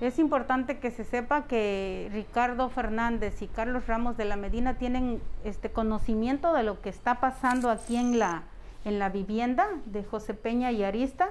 Es 0.00 0.20
importante 0.20 0.78
que 0.78 0.92
se 0.92 1.02
sepa 1.02 1.48
que 1.48 2.08
Ricardo 2.12 2.70
Fernández 2.70 3.42
y 3.42 3.48
Carlos 3.48 3.88
Ramos 3.88 4.16
de 4.16 4.24
la 4.24 4.36
Medina 4.36 4.74
tienen 4.78 5.20
este 5.44 5.70
conocimiento 5.70 6.52
de 6.54 6.62
lo 6.62 6.80
que 6.80 6.88
está 6.88 7.18
pasando 7.18 7.68
aquí 7.68 7.96
en 7.96 8.20
la, 8.20 8.44
en 8.84 8.98
la 8.98 9.10
vivienda 9.10 9.68
de 9.86 10.04
José 10.04 10.34
Peña 10.34 10.72
y 10.72 10.82
Arista 10.82 11.30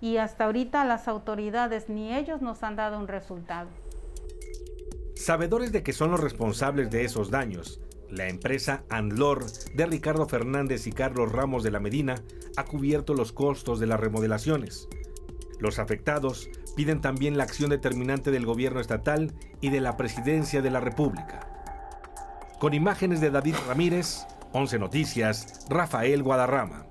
y 0.00 0.18
hasta 0.18 0.44
ahorita 0.44 0.84
las 0.84 1.08
autoridades 1.08 1.88
ni 1.88 2.14
ellos 2.14 2.42
nos 2.42 2.62
han 2.62 2.76
dado 2.76 2.98
un 2.98 3.08
resultado. 3.08 3.68
Sabedores 5.14 5.72
de 5.72 5.82
que 5.82 5.92
son 5.92 6.10
los 6.10 6.20
responsables 6.20 6.90
de 6.90 7.04
esos 7.04 7.30
daños, 7.30 7.80
la 8.10 8.28
empresa 8.28 8.84
Andlor 8.90 9.46
de 9.74 9.86
Ricardo 9.86 10.26
Fernández 10.26 10.86
y 10.86 10.92
Carlos 10.92 11.32
Ramos 11.32 11.62
de 11.62 11.70
la 11.70 11.80
Medina 11.80 12.16
ha 12.56 12.64
cubierto 12.64 13.14
los 13.14 13.32
costos 13.32 13.80
de 13.80 13.86
las 13.86 13.98
remodelaciones. 13.98 14.88
Los 15.58 15.78
afectados 15.78 16.50
piden 16.76 17.00
también 17.00 17.38
la 17.38 17.44
acción 17.44 17.70
determinante 17.70 18.30
del 18.30 18.44
gobierno 18.44 18.80
estatal 18.80 19.32
y 19.60 19.70
de 19.70 19.80
la 19.80 19.96
presidencia 19.96 20.60
de 20.62 20.70
la 20.70 20.80
República. 20.80 21.48
Con 22.58 22.74
imágenes 22.74 23.20
de 23.20 23.30
David 23.30 23.54
Ramírez, 23.66 24.26
11 24.54 24.78
Noticias, 24.78 25.66
Rafael 25.68 26.22
Guadarrama. 26.22 26.86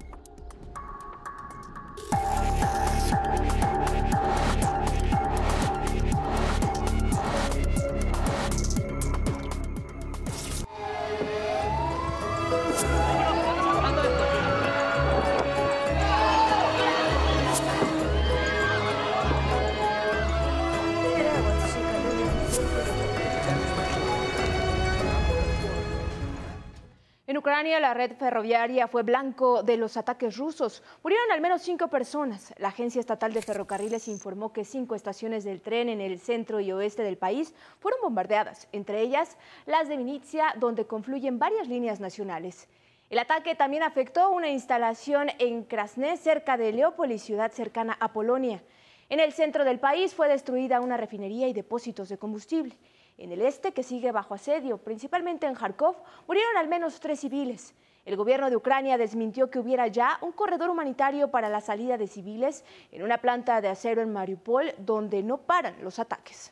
La 27.63 27.93
red 27.93 28.17
ferroviaria 28.17 28.89
fue 28.89 29.03
blanco 29.03 29.63
de 29.63 29.77
los 29.77 29.95
ataques 29.95 30.35
rusos. 30.37 30.83
Murieron 31.01 31.31
al 31.31 31.39
menos 31.39 31.61
cinco 31.61 31.87
personas. 31.87 32.53
La 32.57 32.67
Agencia 32.67 32.99
Estatal 32.99 33.31
de 33.31 33.41
Ferrocarriles 33.41 34.09
informó 34.09 34.51
que 34.51 34.65
cinco 34.65 34.95
estaciones 34.95 35.45
del 35.45 35.61
tren 35.61 35.87
en 35.87 36.01
el 36.01 36.19
centro 36.19 36.59
y 36.59 36.73
oeste 36.73 37.03
del 37.03 37.17
país 37.17 37.55
fueron 37.79 38.01
bombardeadas, 38.01 38.67
entre 38.73 38.99
ellas 38.99 39.37
las 39.65 39.87
de 39.87 39.95
Vinitsia, 39.95 40.53
donde 40.59 40.85
confluyen 40.85 41.39
varias 41.39 41.69
líneas 41.69 42.01
nacionales. 42.01 42.67
El 43.09 43.19
ataque 43.19 43.55
también 43.55 43.83
afectó 43.83 44.29
una 44.29 44.49
instalación 44.49 45.29
en 45.39 45.63
Krasné, 45.63 46.17
cerca 46.17 46.57
de 46.57 46.73
Leópolis, 46.73 47.23
ciudad 47.23 47.51
cercana 47.53 47.95
a 48.01 48.11
Polonia. 48.11 48.61
En 49.07 49.21
el 49.21 49.31
centro 49.31 49.63
del 49.63 49.79
país 49.79 50.13
fue 50.13 50.27
destruida 50.27 50.81
una 50.81 50.97
refinería 50.97 51.47
y 51.47 51.53
depósitos 51.53 52.09
de 52.09 52.17
combustible. 52.17 52.75
En 53.17 53.31
el 53.31 53.41
este, 53.41 53.73
que 53.73 53.83
sigue 53.83 54.11
bajo 54.11 54.33
asedio, 54.33 54.77
principalmente 54.77 55.45
en 55.45 55.53
Kharkov, 55.55 55.95
murieron 56.27 56.57
al 56.57 56.67
menos 56.67 56.99
tres 56.99 57.19
civiles. 57.19 57.73
El 58.05 58.17
gobierno 58.17 58.49
de 58.49 58.57
Ucrania 58.57 58.97
desmintió 58.97 59.49
que 59.49 59.59
hubiera 59.59 59.87
ya 59.87 60.17
un 60.21 60.33
corredor 60.33 60.69
humanitario 60.69 61.29
para 61.29 61.47
la 61.47 61.61
salida 61.61 61.97
de 61.97 62.07
civiles 62.07 62.65
en 62.91 63.03
una 63.03 63.19
planta 63.19 63.61
de 63.61 63.69
acero 63.69 64.01
en 64.01 64.11
Mariupol, 64.11 64.73
donde 64.77 65.23
no 65.23 65.37
paran 65.37 65.75
los 65.81 65.99
ataques. 65.99 66.51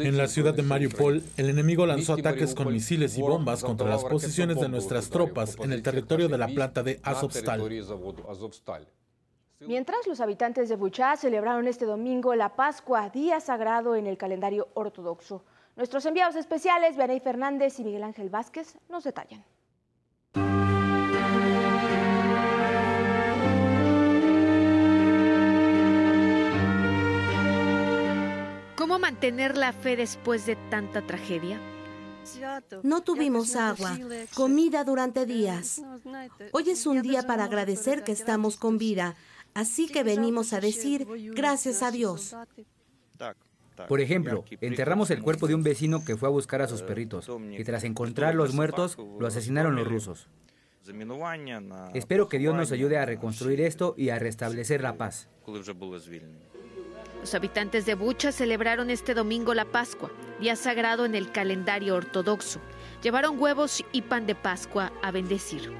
En 0.00 0.16
la 0.18 0.26
ciudad 0.26 0.54
de 0.54 0.62
Mariupol, 0.62 1.22
el 1.36 1.48
enemigo 1.48 1.86
lanzó 1.86 2.14
ataques 2.14 2.54
con 2.54 2.72
misiles 2.72 3.16
y 3.16 3.22
bombas 3.22 3.62
contra 3.62 3.88
las 3.88 4.04
posiciones 4.04 4.60
de 4.60 4.68
nuestras 4.68 5.08
tropas 5.08 5.56
en 5.60 5.72
el 5.72 5.82
territorio 5.82 6.28
de 6.28 6.36
la 6.36 6.48
planta 6.48 6.82
de 6.82 7.00
Azovstal. 7.02 7.60
Mientras 9.60 10.06
los 10.06 10.20
habitantes 10.20 10.68
de 10.68 10.76
Buchá 10.76 11.16
celebraron 11.16 11.66
este 11.66 11.84
domingo 11.84 12.34
la 12.36 12.54
Pascua, 12.54 13.10
día 13.10 13.40
sagrado 13.40 13.96
en 13.96 14.06
el 14.06 14.16
calendario 14.16 14.68
ortodoxo. 14.74 15.44
Nuestros 15.74 16.06
enviados 16.06 16.36
especiales, 16.36 16.96
Vianey 16.96 17.18
Fernández 17.18 17.78
y 17.80 17.84
Miguel 17.84 18.04
Ángel 18.04 18.30
Vázquez, 18.30 18.78
nos 18.88 19.02
detallan. 19.02 19.44
¿Cómo 28.76 29.00
mantener 29.00 29.56
la 29.56 29.72
fe 29.72 29.96
después 29.96 30.46
de 30.46 30.54
tanta 30.70 31.04
tragedia? 31.04 31.60
No 32.82 33.02
tuvimos 33.02 33.56
agua, 33.56 33.98
comida 34.34 34.84
durante 34.84 35.26
días. 35.26 35.82
Hoy 36.52 36.70
es 36.70 36.86
un 36.86 37.02
día 37.02 37.22
para 37.22 37.44
agradecer 37.44 38.04
que 38.04 38.12
estamos 38.12 38.56
con 38.56 38.78
vida, 38.78 39.16
así 39.54 39.88
que 39.88 40.02
venimos 40.02 40.52
a 40.52 40.60
decir 40.60 41.06
gracias 41.34 41.82
a 41.82 41.90
Dios. 41.90 42.34
Por 43.86 44.00
ejemplo, 44.00 44.44
enterramos 44.60 45.10
el 45.10 45.22
cuerpo 45.22 45.46
de 45.46 45.54
un 45.54 45.62
vecino 45.62 46.04
que 46.04 46.16
fue 46.16 46.28
a 46.28 46.32
buscar 46.32 46.62
a 46.62 46.68
sus 46.68 46.82
perritos 46.82 47.30
y 47.56 47.62
tras 47.64 47.84
encontrar 47.84 48.34
los 48.34 48.54
muertos, 48.54 48.96
lo 49.18 49.26
asesinaron 49.26 49.76
los 49.76 49.86
rusos. 49.86 50.28
Espero 51.94 52.28
que 52.28 52.38
Dios 52.38 52.54
nos 52.54 52.72
ayude 52.72 52.98
a 52.98 53.04
reconstruir 53.04 53.60
esto 53.60 53.94
y 53.96 54.08
a 54.08 54.18
restablecer 54.18 54.82
la 54.82 54.96
paz. 54.96 55.28
Los 57.20 57.34
habitantes 57.34 57.84
de 57.84 57.94
Bucha 57.94 58.32
celebraron 58.32 58.90
este 58.90 59.12
domingo 59.12 59.52
la 59.52 59.64
Pascua, 59.64 60.10
día 60.40 60.56
sagrado 60.56 61.04
en 61.04 61.14
el 61.14 61.30
calendario 61.32 61.96
ortodoxo. 61.96 62.60
Llevaron 63.02 63.40
huevos 63.40 63.84
y 63.92 64.02
pan 64.02 64.26
de 64.26 64.34
Pascua 64.34 64.92
a 65.02 65.10
bendecir. 65.10 65.72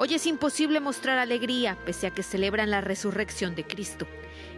Hoy 0.00 0.14
es 0.14 0.26
imposible 0.26 0.78
mostrar 0.78 1.18
alegría 1.18 1.76
pese 1.84 2.06
a 2.06 2.10
que 2.12 2.22
celebran 2.22 2.70
la 2.70 2.80
resurrección 2.80 3.56
de 3.56 3.64
Cristo. 3.64 4.06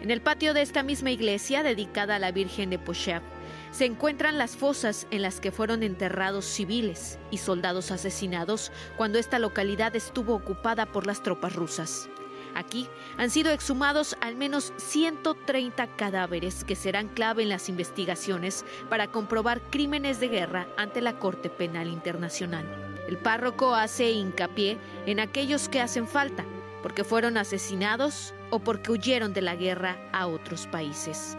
En 0.03 0.11
el 0.11 0.21
patio 0.21 0.53
de 0.53 0.61
esta 0.61 0.83
misma 0.83 1.13
iglesia, 1.13 1.63
dedicada 1.63 2.17
a 2.17 2.19
la 2.19 2.31
Virgen 2.31 2.69
de 2.69 2.79
Poshev, 2.79 3.23
se 3.71 3.87
encuentran 3.87 4.37
las 4.37 4.55
fosas 4.55 5.07
en 5.11 5.23
las 5.23 5.41
que 5.41 5.51
fueron 5.51 5.83
enterrados 5.83 6.45
civiles 6.45 7.19
y 7.31 7.39
soldados 7.39 7.91
asesinados 7.91 8.71
cuando 8.99 9.19
esta 9.19 9.39
localidad 9.39 9.97
estuvo 9.97 10.35
ocupada 10.35 10.85
por 10.85 11.07
las 11.07 11.23
tropas 11.23 11.55
rusas. 11.55 12.11
Aquí 12.55 12.87
han 13.17 13.31
sido 13.31 13.51
exhumados 13.51 14.19
al 14.21 14.37
menos 14.37 14.75
130 14.77 15.97
cadáveres 15.97 16.65
que 16.65 16.77
serán 16.77 17.09
clave 17.09 17.45
en 17.45 17.49
las 17.49 17.71
investigaciones 17.71 18.67
para 18.91 19.07
comprobar 19.07 19.63
crímenes 19.71 20.21
de 20.21 20.29
guerra 20.29 20.69
ante 20.77 21.01
la 21.01 21.19
Corte 21.19 21.49
Penal 21.49 21.89
Internacional. 21.89 22.90
El 23.11 23.19
párroco 23.19 23.75
hace 23.75 24.13
hincapié 24.13 24.79
en 25.05 25.19
aquellos 25.19 25.69
que 25.69 25.81
hacen 25.81 26.07
falta, 26.07 26.45
porque 26.81 27.03
fueron 27.03 27.37
asesinados 27.39 28.33
o 28.51 28.61
porque 28.61 28.93
huyeron 28.93 29.33
de 29.33 29.43
la 29.43 29.57
guerra 29.57 29.97
a 30.13 30.29
otros 30.29 30.69
países. 30.69 31.37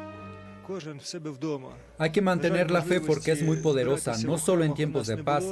Hay 1.97 2.11
que 2.11 2.21
mantener 2.21 2.71
la 2.71 2.81
fe 2.81 2.99
porque 2.99 3.31
es 3.31 3.41
muy 3.41 3.57
poderosa, 3.57 4.17
no 4.25 4.37
solo 4.37 4.65
en 4.65 4.73
tiempos 4.73 5.07
de 5.07 5.23
paz. 5.23 5.45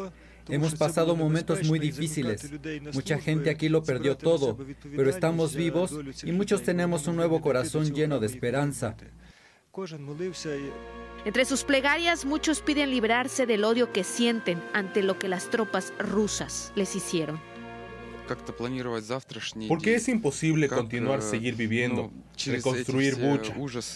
Hemos 0.50 0.76
pasado 0.76 1.16
momentos 1.16 1.64
muy 1.64 1.80
difíciles. 1.80 2.52
Mucha 2.94 3.18
gente 3.18 3.50
aquí 3.50 3.70
lo 3.70 3.82
perdió 3.82 4.18
todo, 4.18 4.58
pero 4.94 5.10
estamos 5.10 5.56
vivos 5.56 5.98
y 6.26 6.34
muchos 6.34 6.64
tenemos 6.64 7.08
un 7.08 7.16
nuevo 7.16 7.40
corazón 7.40 7.94
lleno 7.94 8.20
de 8.20 8.28
esperanza. 8.28 8.98
Entre 11.26 11.46
sus 11.46 11.64
plegarias, 11.64 12.26
muchos 12.26 12.62
piden 12.62 12.92
librarse 12.92 13.46
del 13.46 13.64
odio 13.66 13.92
que 13.92 14.04
sienten 14.04 14.64
ante 14.74 15.04
lo 15.04 15.20
que 15.20 15.28
las 15.28 15.50
tropas 15.50 15.94
rusas 16.00 16.72
les 16.76 16.96
hicieron. 16.96 17.40
Porque 19.68 19.96
es 19.96 20.08
imposible 20.08 20.68
continuar 20.70 21.22
seguir 21.22 21.56
viviendo, 21.56 22.12
reconstruir 22.46 23.16
Bucha. 23.16 23.54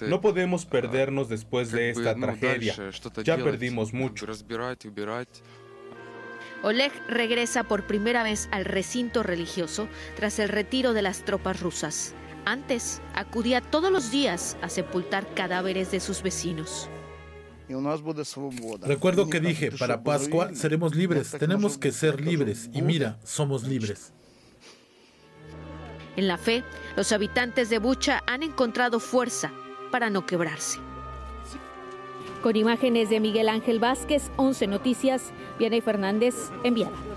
No 0.08 0.22
podemos 0.22 0.66
perdernos 0.66 1.30
después 1.30 1.72
de 1.72 1.92
esta 1.92 2.16
tragedia. 2.16 2.76
Ya 3.24 3.38
perdimos 3.38 3.94
mucho. 3.94 4.26
Oleg 6.64 6.92
regresa 7.08 7.66
por 7.66 7.86
primera 7.86 8.24
vez 8.24 8.48
al 8.52 8.66
recinto 8.66 9.22
religioso 9.22 9.88
tras 10.16 10.40
el 10.40 10.50
retiro 10.50 10.94
de 10.94 11.02
las 11.02 11.26
tropas 11.26 11.60
rusas. 11.60 12.16
Antes, 12.46 13.02
acudía 13.14 13.62
todos 13.62 13.92
los 13.92 14.12
días 14.12 14.58
a 14.62 14.70
sepultar 14.70 15.34
cadáveres 15.34 15.92
de 15.92 16.00
sus 16.00 16.24
vecinos. 16.24 16.90
Recuerdo 18.86 19.30
que 19.30 19.40
dije, 19.40 19.72
para 19.72 20.04
Pascua 20.04 20.54
seremos 20.54 20.96
libres, 20.96 21.32
tenemos 21.32 21.78
que 21.78 21.92
ser 21.92 22.22
libres, 22.22 22.70
y 22.74 22.82
mira, 22.82 23.18
somos 23.24 23.64
libres. 23.64 24.12
En 26.16 26.28
la 26.28 26.38
fe, 26.38 26.64
los 26.96 27.12
habitantes 27.12 27.70
de 27.70 27.80
Bucha 27.80 28.22
han 28.28 28.44
encontrado 28.44 29.00
fuerza 29.00 29.52
para 29.92 30.10
no 30.10 30.26
quebrarse. 30.26 30.80
Con 32.44 32.56
imágenes 32.56 33.10
de 33.10 33.20
Miguel 33.20 33.50
Ángel 33.50 33.80
Vázquez, 33.80 34.30
11 34.36 34.68
Noticias, 34.68 35.32
Vianey 35.58 35.82
Fernández, 35.82 36.36
enviada. 36.64 37.13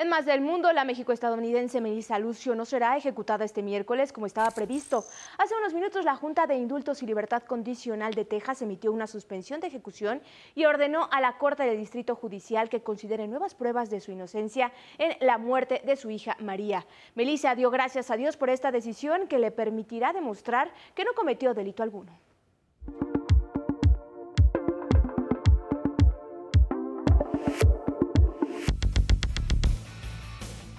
En 0.00 0.08
más 0.08 0.24
del 0.24 0.40
mundo, 0.40 0.72
la 0.72 0.86
México-estadounidense 0.86 1.82
Melissa 1.82 2.18
Lucio 2.18 2.54
no 2.54 2.64
será 2.64 2.96
ejecutada 2.96 3.44
este 3.44 3.62
miércoles 3.62 4.14
como 4.14 4.24
estaba 4.24 4.50
previsto. 4.50 5.04
Hace 5.36 5.54
unos 5.54 5.74
minutos 5.74 6.06
la 6.06 6.16
Junta 6.16 6.46
de 6.46 6.54
Indultos 6.54 7.02
y 7.02 7.06
Libertad 7.06 7.42
Condicional 7.42 8.14
de 8.14 8.24
Texas 8.24 8.62
emitió 8.62 8.92
una 8.92 9.06
suspensión 9.06 9.60
de 9.60 9.66
ejecución 9.66 10.22
y 10.54 10.64
ordenó 10.64 11.06
a 11.12 11.20
la 11.20 11.36
Corte 11.36 11.64
del 11.64 11.76
Distrito 11.76 12.16
Judicial 12.16 12.70
que 12.70 12.82
considere 12.82 13.28
nuevas 13.28 13.54
pruebas 13.54 13.90
de 13.90 14.00
su 14.00 14.10
inocencia 14.10 14.72
en 14.96 15.18
la 15.20 15.36
muerte 15.36 15.82
de 15.84 15.96
su 15.96 16.08
hija 16.08 16.34
María. 16.40 16.86
Melissa 17.14 17.54
dio 17.54 17.70
gracias 17.70 18.10
a 18.10 18.16
Dios 18.16 18.38
por 18.38 18.48
esta 18.48 18.72
decisión 18.72 19.28
que 19.28 19.38
le 19.38 19.50
permitirá 19.50 20.14
demostrar 20.14 20.72
que 20.94 21.04
no 21.04 21.12
cometió 21.12 21.52
delito 21.52 21.82
alguno. 21.82 22.29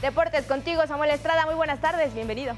Deportes 0.01 0.45
contigo, 0.47 0.81
Samuel 0.87 1.11
Estrada. 1.11 1.45
Muy 1.45 1.53
buenas 1.53 1.79
tardes, 1.79 2.15
bienvenido. 2.15 2.55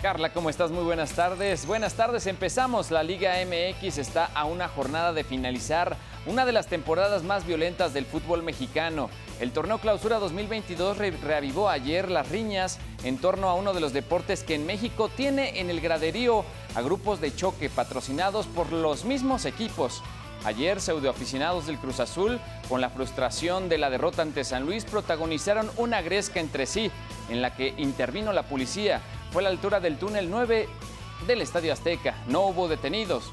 Carla, 0.00 0.32
¿cómo 0.32 0.48
estás? 0.48 0.70
Muy 0.70 0.84
buenas 0.84 1.10
tardes. 1.10 1.66
Buenas 1.66 1.94
tardes, 1.94 2.28
empezamos. 2.28 2.92
La 2.92 3.02
Liga 3.02 3.34
MX 3.44 3.98
está 3.98 4.26
a 4.26 4.44
una 4.44 4.68
jornada 4.68 5.12
de 5.12 5.24
finalizar 5.24 5.96
una 6.26 6.46
de 6.46 6.52
las 6.52 6.68
temporadas 6.68 7.24
más 7.24 7.44
violentas 7.44 7.92
del 7.92 8.06
fútbol 8.06 8.44
mexicano. 8.44 9.10
El 9.40 9.50
torneo 9.50 9.78
Clausura 9.78 10.20
2022 10.20 10.98
reavivó 10.98 11.68
ayer 11.68 12.08
las 12.08 12.28
riñas 12.28 12.78
en 13.02 13.18
torno 13.18 13.48
a 13.48 13.54
uno 13.54 13.72
de 13.72 13.80
los 13.80 13.92
deportes 13.92 14.44
que 14.44 14.54
en 14.54 14.66
México 14.66 15.08
tiene 15.08 15.58
en 15.58 15.68
el 15.68 15.80
graderío 15.80 16.44
a 16.76 16.80
grupos 16.80 17.20
de 17.20 17.34
choque 17.34 17.68
patrocinados 17.68 18.46
por 18.46 18.72
los 18.72 19.04
mismos 19.04 19.46
equipos. 19.46 20.00
Ayer, 20.44 20.80
pseudoaficionados 20.80 21.66
del 21.66 21.78
Cruz 21.78 22.00
Azul, 22.00 22.40
con 22.68 22.80
la 22.80 22.88
frustración 22.88 23.68
de 23.68 23.76
la 23.76 23.90
derrota 23.90 24.22
ante 24.22 24.42
San 24.44 24.64
Luis, 24.64 24.86
protagonizaron 24.86 25.70
una 25.76 26.00
gresca 26.00 26.40
entre 26.40 26.64
sí, 26.64 26.90
en 27.28 27.42
la 27.42 27.54
que 27.54 27.74
intervino 27.76 28.32
la 28.32 28.44
policía. 28.44 29.02
Fue 29.32 29.42
a 29.42 29.44
la 29.44 29.50
altura 29.50 29.80
del 29.80 29.98
túnel 29.98 30.30
9 30.30 30.66
del 31.26 31.42
Estadio 31.42 31.72
Azteca. 31.72 32.14
No 32.26 32.46
hubo 32.46 32.68
detenidos. 32.68 33.32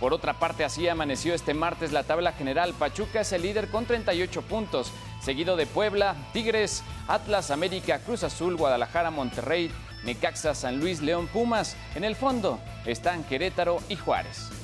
Por 0.00 0.12
otra 0.12 0.34
parte, 0.34 0.64
así 0.64 0.86
amaneció 0.86 1.34
este 1.34 1.54
martes 1.54 1.92
la 1.92 2.04
tabla 2.04 2.32
general. 2.32 2.74
Pachuca 2.74 3.22
es 3.22 3.32
el 3.32 3.42
líder 3.42 3.70
con 3.70 3.86
38 3.86 4.42
puntos, 4.42 4.92
seguido 5.20 5.56
de 5.56 5.66
Puebla, 5.66 6.14
Tigres, 6.32 6.84
Atlas, 7.08 7.50
América, 7.50 8.00
Cruz 8.00 8.22
Azul, 8.22 8.56
Guadalajara, 8.56 9.10
Monterrey, 9.10 9.72
Necaxa, 10.04 10.54
San 10.54 10.78
Luis, 10.78 11.00
León, 11.00 11.26
Pumas. 11.26 11.74
En 11.94 12.04
el 12.04 12.14
fondo 12.14 12.60
están 12.86 13.24
Querétaro 13.24 13.78
y 13.88 13.96
Juárez. 13.96 14.57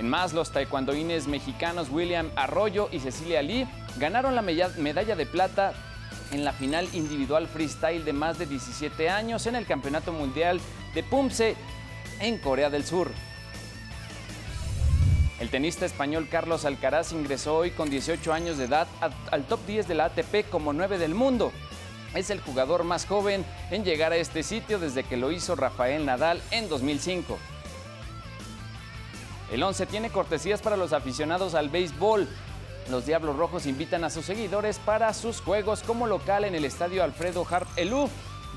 En 0.00 0.08
más, 0.08 0.32
los 0.32 0.50
taekwondoines 0.50 1.28
mexicanos 1.28 1.90
William 1.90 2.30
Arroyo 2.34 2.88
y 2.90 3.00
Cecilia 3.00 3.42
Lee 3.42 3.68
ganaron 3.98 4.34
la 4.34 4.40
medalla 4.40 5.14
de 5.14 5.26
plata 5.26 5.74
en 6.32 6.42
la 6.42 6.54
final 6.54 6.88
individual 6.94 7.46
freestyle 7.46 8.02
de 8.02 8.14
más 8.14 8.38
de 8.38 8.46
17 8.46 9.10
años 9.10 9.46
en 9.46 9.56
el 9.56 9.66
Campeonato 9.66 10.10
Mundial 10.10 10.58
de 10.94 11.02
Pumse 11.02 11.54
en 12.18 12.38
Corea 12.38 12.70
del 12.70 12.86
Sur. 12.86 13.10
El 15.38 15.50
tenista 15.50 15.84
español 15.84 16.28
Carlos 16.30 16.64
Alcaraz 16.64 17.12
ingresó 17.12 17.58
hoy 17.58 17.70
con 17.70 17.90
18 17.90 18.32
años 18.32 18.56
de 18.56 18.64
edad 18.64 18.88
al 19.30 19.44
top 19.44 19.60
10 19.66 19.86
de 19.86 19.94
la 19.96 20.06
ATP 20.06 20.48
como 20.50 20.72
9 20.72 20.96
del 20.96 21.14
mundo. 21.14 21.52
Es 22.14 22.30
el 22.30 22.40
jugador 22.40 22.84
más 22.84 23.04
joven 23.04 23.44
en 23.70 23.84
llegar 23.84 24.12
a 24.12 24.16
este 24.16 24.44
sitio 24.44 24.78
desde 24.78 25.04
que 25.04 25.18
lo 25.18 25.30
hizo 25.30 25.56
Rafael 25.56 26.06
Nadal 26.06 26.40
en 26.52 26.70
2005. 26.70 27.38
El 29.50 29.62
11 29.62 29.86
tiene 29.86 30.10
cortesías 30.10 30.62
para 30.62 30.76
los 30.76 30.92
aficionados 30.92 31.54
al 31.54 31.68
béisbol. 31.68 32.28
Los 32.88 33.06
Diablos 33.06 33.36
Rojos 33.36 33.66
invitan 33.66 34.04
a 34.04 34.10
sus 34.10 34.24
seguidores 34.24 34.78
para 34.78 35.12
sus 35.12 35.40
juegos 35.40 35.82
como 35.82 36.06
local 36.06 36.44
en 36.44 36.54
el 36.54 36.64
estadio 36.64 37.02
Alfredo 37.02 37.46
Harp 37.48 37.68
Elú. 37.76 38.08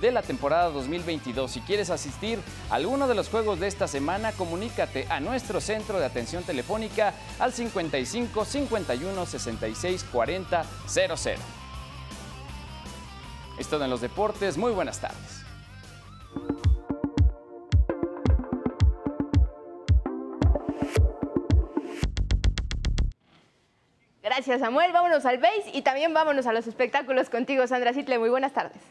de 0.01 0.12
la 0.12 0.21
temporada 0.21 0.69
2022. 0.69 1.49
Si 1.49 1.62
quieres 1.62 1.89
asistir 1.89 2.39
a 2.69 2.75
alguno 2.75 3.08
de 3.08 3.15
los 3.15 3.29
juegos 3.29 3.62
de 3.62 3.67
esta 3.67 3.88
semana, 3.88 4.34
comunícate 4.34 5.08
a 5.10 5.21
nuestro 5.21 5.62
centro 5.62 5.97
de 5.97 6.06
atención 6.06 6.43
telefónica 6.43 7.13
al 7.39 7.53
55 7.53 8.43
51 8.43 9.25
66 9.25 10.06
40 10.12 10.65
00. 10.88 11.15
Esto 13.58 13.82
en 13.82 13.89
los 13.89 14.01
deportes. 14.01 14.58
Muy 14.58 14.73
buenas 14.73 14.99
tardes. 14.99 15.42
Gracias, 24.45 24.60
Samuel. 24.60 24.91
Vámonos 24.91 25.25
al 25.25 25.38
base 25.38 25.71
y 25.71 25.84
también 25.84 26.13
vámonos 26.13 26.45
a 26.47 26.51
los 26.51 26.67
espectáculos 26.67 27.29
contigo, 27.29 27.65
Sandra 27.65 27.93
Sitle. 27.93 28.19
Muy 28.19 28.29
buenas 28.29 28.51
tardes. 28.51 28.82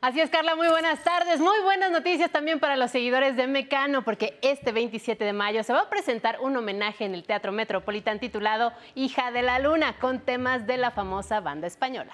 Así 0.00 0.20
es, 0.20 0.30
Carla, 0.30 0.56
muy 0.56 0.66
buenas 0.66 1.04
tardes. 1.04 1.38
Muy 1.38 1.60
buenas 1.62 1.92
noticias 1.92 2.28
también 2.32 2.58
para 2.58 2.74
los 2.74 2.90
seguidores 2.90 3.36
de 3.36 3.46
Mecano, 3.46 4.02
porque 4.02 4.36
este 4.42 4.72
27 4.72 5.24
de 5.24 5.32
mayo 5.32 5.62
se 5.62 5.72
va 5.72 5.82
a 5.82 5.90
presentar 5.90 6.40
un 6.40 6.56
homenaje 6.56 7.04
en 7.04 7.14
el 7.14 7.22
Teatro 7.22 7.52
Metropolitan 7.52 8.18
titulado 8.18 8.72
Hija 8.96 9.30
de 9.30 9.42
la 9.42 9.60
Luna, 9.60 9.96
con 10.00 10.18
temas 10.18 10.66
de 10.66 10.76
la 10.76 10.90
famosa 10.90 11.38
banda 11.38 11.68
española. 11.68 12.12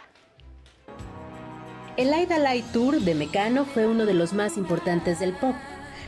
El 1.97 2.13
Aida 2.13 2.39
Light 2.39 2.67
Tour 2.75 3.01
de 3.01 3.15
Mecano 3.15 3.65
fue 3.65 3.87
uno 3.87 4.05
de 4.05 4.13
los 4.13 4.35
más 4.35 4.59
importantes 4.59 5.19
del 5.19 5.33
pop 5.33 5.57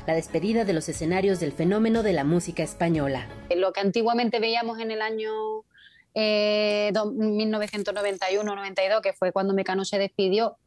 la 0.07 0.15
despedida 0.15 0.65
de 0.65 0.73
los 0.73 0.89
escenarios 0.89 1.39
del 1.39 1.53
fenómeno 1.53 2.03
de 2.03 2.13
la 2.13 2.25
música 2.25 2.63
española. 2.63 3.29
Lo 3.55 3.73
que 3.73 3.81
antiguamente 3.81 4.41
veíamos 4.41 4.81
en 4.81 4.91
el 4.91 5.01
año 5.01 5.65
1991-92, 6.15 8.99
eh, 8.99 9.01
que 9.03 9.13
fue 9.13 9.33
cuando 9.33 9.55
Mecano 9.55 9.85
se 9.85 9.99
despidió, 9.99 10.59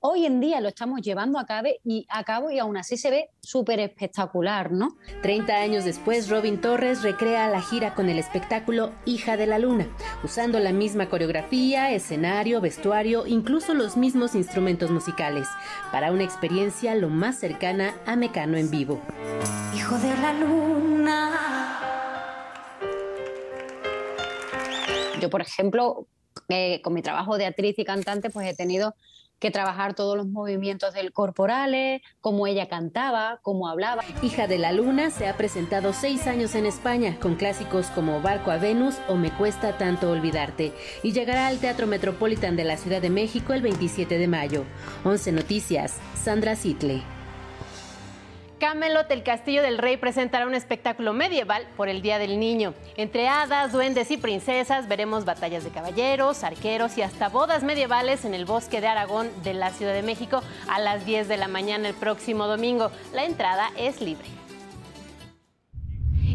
hoy 0.00 0.26
en 0.26 0.40
día 0.40 0.60
lo 0.60 0.68
estamos 0.68 1.00
llevando 1.02 1.38
a 1.38 1.46
cabo 1.46 1.68
y, 1.84 2.06
a 2.08 2.24
cabo 2.24 2.50
y 2.50 2.58
aún 2.58 2.76
así 2.76 2.96
se 2.96 3.10
ve 3.10 3.30
súper 3.40 3.80
espectacular, 3.80 4.70
¿no? 4.70 4.96
30 5.22 5.56
años 5.56 5.84
después, 5.84 6.28
Robin 6.28 6.60
Torres 6.60 7.02
recrea 7.02 7.48
la 7.48 7.60
gira 7.60 7.94
con 7.94 8.08
el 8.08 8.18
espectáculo 8.18 8.92
Hija 9.04 9.36
de 9.36 9.46
la 9.46 9.58
Luna, 9.58 9.88
usando 10.22 10.58
la 10.60 10.72
misma 10.72 11.08
coreografía, 11.08 11.92
escenario, 11.92 12.60
vestuario, 12.60 13.26
incluso 13.26 13.74
los 13.74 13.96
mismos 13.96 14.34
instrumentos 14.34 14.90
musicales, 14.90 15.48
para 15.92 16.12
una 16.12 16.24
experiencia 16.24 16.94
lo 16.94 17.08
más 17.08 17.38
cercana 17.38 17.94
a 18.06 18.16
Mecano 18.16 18.56
en 18.56 18.70
vivo. 18.70 19.00
Hijo 19.74 19.96
de 19.98 20.16
la 20.20 20.32
Luna. 20.34 21.97
Yo, 25.20 25.30
por 25.30 25.40
ejemplo, 25.40 26.06
eh, 26.48 26.80
con 26.82 26.94
mi 26.94 27.02
trabajo 27.02 27.38
de 27.38 27.46
actriz 27.46 27.78
y 27.78 27.84
cantante, 27.84 28.30
pues 28.30 28.46
he 28.46 28.54
tenido 28.54 28.94
que 29.38 29.50
trabajar 29.50 29.94
todos 29.94 30.16
los 30.16 30.26
movimientos 30.26 30.94
del 30.94 31.12
corporales, 31.12 32.02
cómo 32.20 32.46
ella 32.46 32.68
cantaba, 32.68 33.38
cómo 33.42 33.68
hablaba. 33.68 34.02
Hija 34.22 34.46
de 34.46 34.58
la 34.58 34.72
Luna 34.72 35.10
se 35.10 35.28
ha 35.28 35.36
presentado 35.36 35.92
seis 35.92 36.26
años 36.26 36.54
en 36.54 36.66
España 36.66 37.18
con 37.20 37.36
clásicos 37.36 37.86
como 37.88 38.20
Barco 38.20 38.50
a 38.50 38.56
Venus 38.56 38.96
o 39.08 39.14
Me 39.14 39.30
cuesta 39.30 39.78
tanto 39.78 40.10
olvidarte 40.10 40.72
y 41.02 41.12
llegará 41.12 41.46
al 41.46 41.58
Teatro 41.58 41.86
Metropolitan 41.86 42.56
de 42.56 42.64
la 42.64 42.76
Ciudad 42.76 43.00
de 43.00 43.10
México 43.10 43.52
el 43.52 43.62
27 43.62 44.18
de 44.18 44.28
mayo. 44.28 44.64
11 45.04 45.32
Noticias, 45.32 45.98
Sandra 46.16 46.56
Sitle. 46.56 47.17
Camelot, 48.58 49.08
el 49.12 49.22
Castillo 49.22 49.62
del 49.62 49.78
Rey, 49.78 49.96
presentará 49.96 50.46
un 50.46 50.54
espectáculo 50.54 51.12
medieval 51.12 51.66
por 51.76 51.88
el 51.88 52.02
Día 52.02 52.18
del 52.18 52.40
Niño. 52.40 52.74
Entre 52.96 53.28
hadas, 53.28 53.72
duendes 53.72 54.10
y 54.10 54.16
princesas 54.16 54.88
veremos 54.88 55.24
batallas 55.24 55.62
de 55.62 55.70
caballeros, 55.70 56.42
arqueros 56.42 56.98
y 56.98 57.02
hasta 57.02 57.28
bodas 57.28 57.62
medievales 57.62 58.24
en 58.24 58.34
el 58.34 58.44
bosque 58.44 58.80
de 58.80 58.88
Aragón 58.88 59.30
de 59.44 59.54
la 59.54 59.70
Ciudad 59.70 59.94
de 59.94 60.02
México 60.02 60.42
a 60.68 60.80
las 60.80 61.06
10 61.06 61.28
de 61.28 61.36
la 61.36 61.46
mañana 61.46 61.88
el 61.88 61.94
próximo 61.94 62.46
domingo. 62.46 62.90
La 63.12 63.24
entrada 63.24 63.70
es 63.76 64.00
libre. 64.00 64.26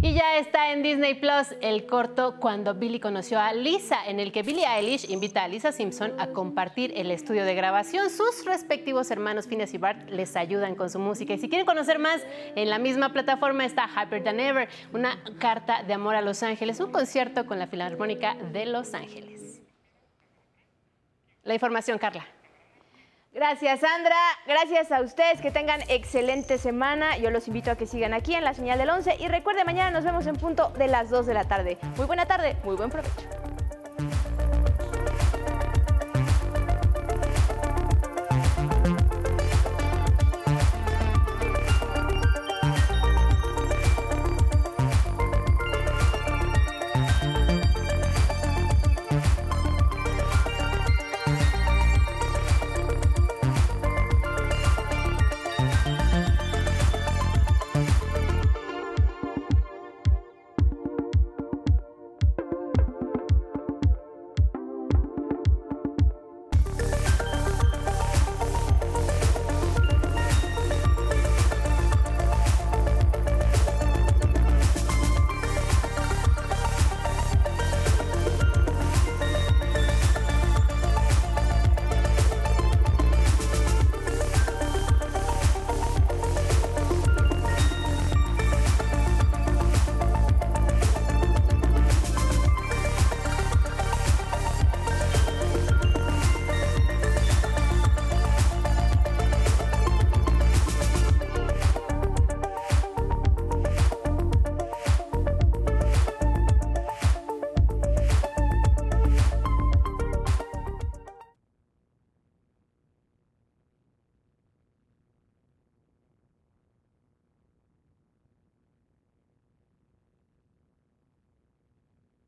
Y 0.04 0.12
ya 0.12 0.38
está 0.38 0.74
en 0.74 0.84
Disney 0.84 1.14
Plus 1.14 1.56
el 1.62 1.86
corto 1.86 2.36
Cuando 2.42 2.74
Billy 2.74 3.00
conoció 3.00 3.40
a 3.40 3.54
Lisa, 3.54 4.06
en 4.06 4.20
el 4.20 4.34
que 4.34 4.44
Billie 4.44 4.68
Eilish 4.68 5.10
invita 5.10 5.46
a 5.46 5.48
Lisa 5.48 5.72
Simpson 5.72 6.20
a 6.20 6.28
compartir 6.28 6.92
el 6.98 7.10
estudio 7.10 7.46
de 7.46 7.56
grabación. 7.56 8.10
Sus 8.10 8.44
respectivos 8.44 9.10
hermanos 9.12 9.48
Phineas 9.48 9.74
y 9.74 9.78
Bart 9.78 10.10
les 10.10 10.36
ayudan 10.36 10.76
con 10.76 10.90
su 10.90 11.00
música. 11.00 11.34
Y 11.34 11.38
si 11.38 11.48
quieren 11.48 11.66
conocer 11.66 12.00
más, 12.00 12.22
en 12.58 12.70
la 12.70 12.80
misma 12.80 13.14
plataforma 13.14 13.64
está 13.64 13.88
Hyper 13.88 14.26
Than 14.26 14.42
Ever, 14.42 14.68
una 14.92 15.24
carta 15.40 15.84
de 15.84 15.94
amor 15.94 16.16
a 16.16 16.22
Los 16.22 16.44
Ángeles, 16.44 16.82
un 16.82 16.92
concierto 16.92 17.46
con 17.46 17.58
la 17.58 17.68
Filarmónica 17.68 18.36
de 18.52 18.66
Los 18.66 18.94
Ángeles. 18.94 19.62
La 21.46 21.54
información, 21.54 21.98
Carla. 21.98 22.26
Gracias, 23.34 23.80
Sandra. 23.80 24.16
Gracias 24.46 24.92
a 24.92 25.02
ustedes. 25.02 25.42
Que 25.42 25.50
tengan 25.50 25.82
excelente 25.88 26.60
semana. 26.60 27.18
Yo 27.18 27.32
los 27.32 27.48
invito 27.48 27.72
a 27.72 27.76
que 27.76 27.88
sigan 27.88 28.14
aquí 28.14 28.36
en 28.36 28.44
la 28.44 28.54
señal 28.54 28.78
del 28.78 28.90
11. 28.90 29.16
Y 29.20 29.28
recuerde, 29.28 29.66
mañana 29.66 29.90
nos 29.90 30.04
vemos 30.04 30.28
en 30.28 30.36
punto 30.36 30.70
de 30.78 30.88
las 30.88 31.10
2 31.10 31.26
de 31.26 31.34
la 31.34 31.46
tarde. 31.46 31.78
Muy 31.98 32.06
buena 32.06 32.28
tarde, 32.28 32.56
muy 32.64 32.76
buen 32.76 32.92
provecho. 32.92 33.53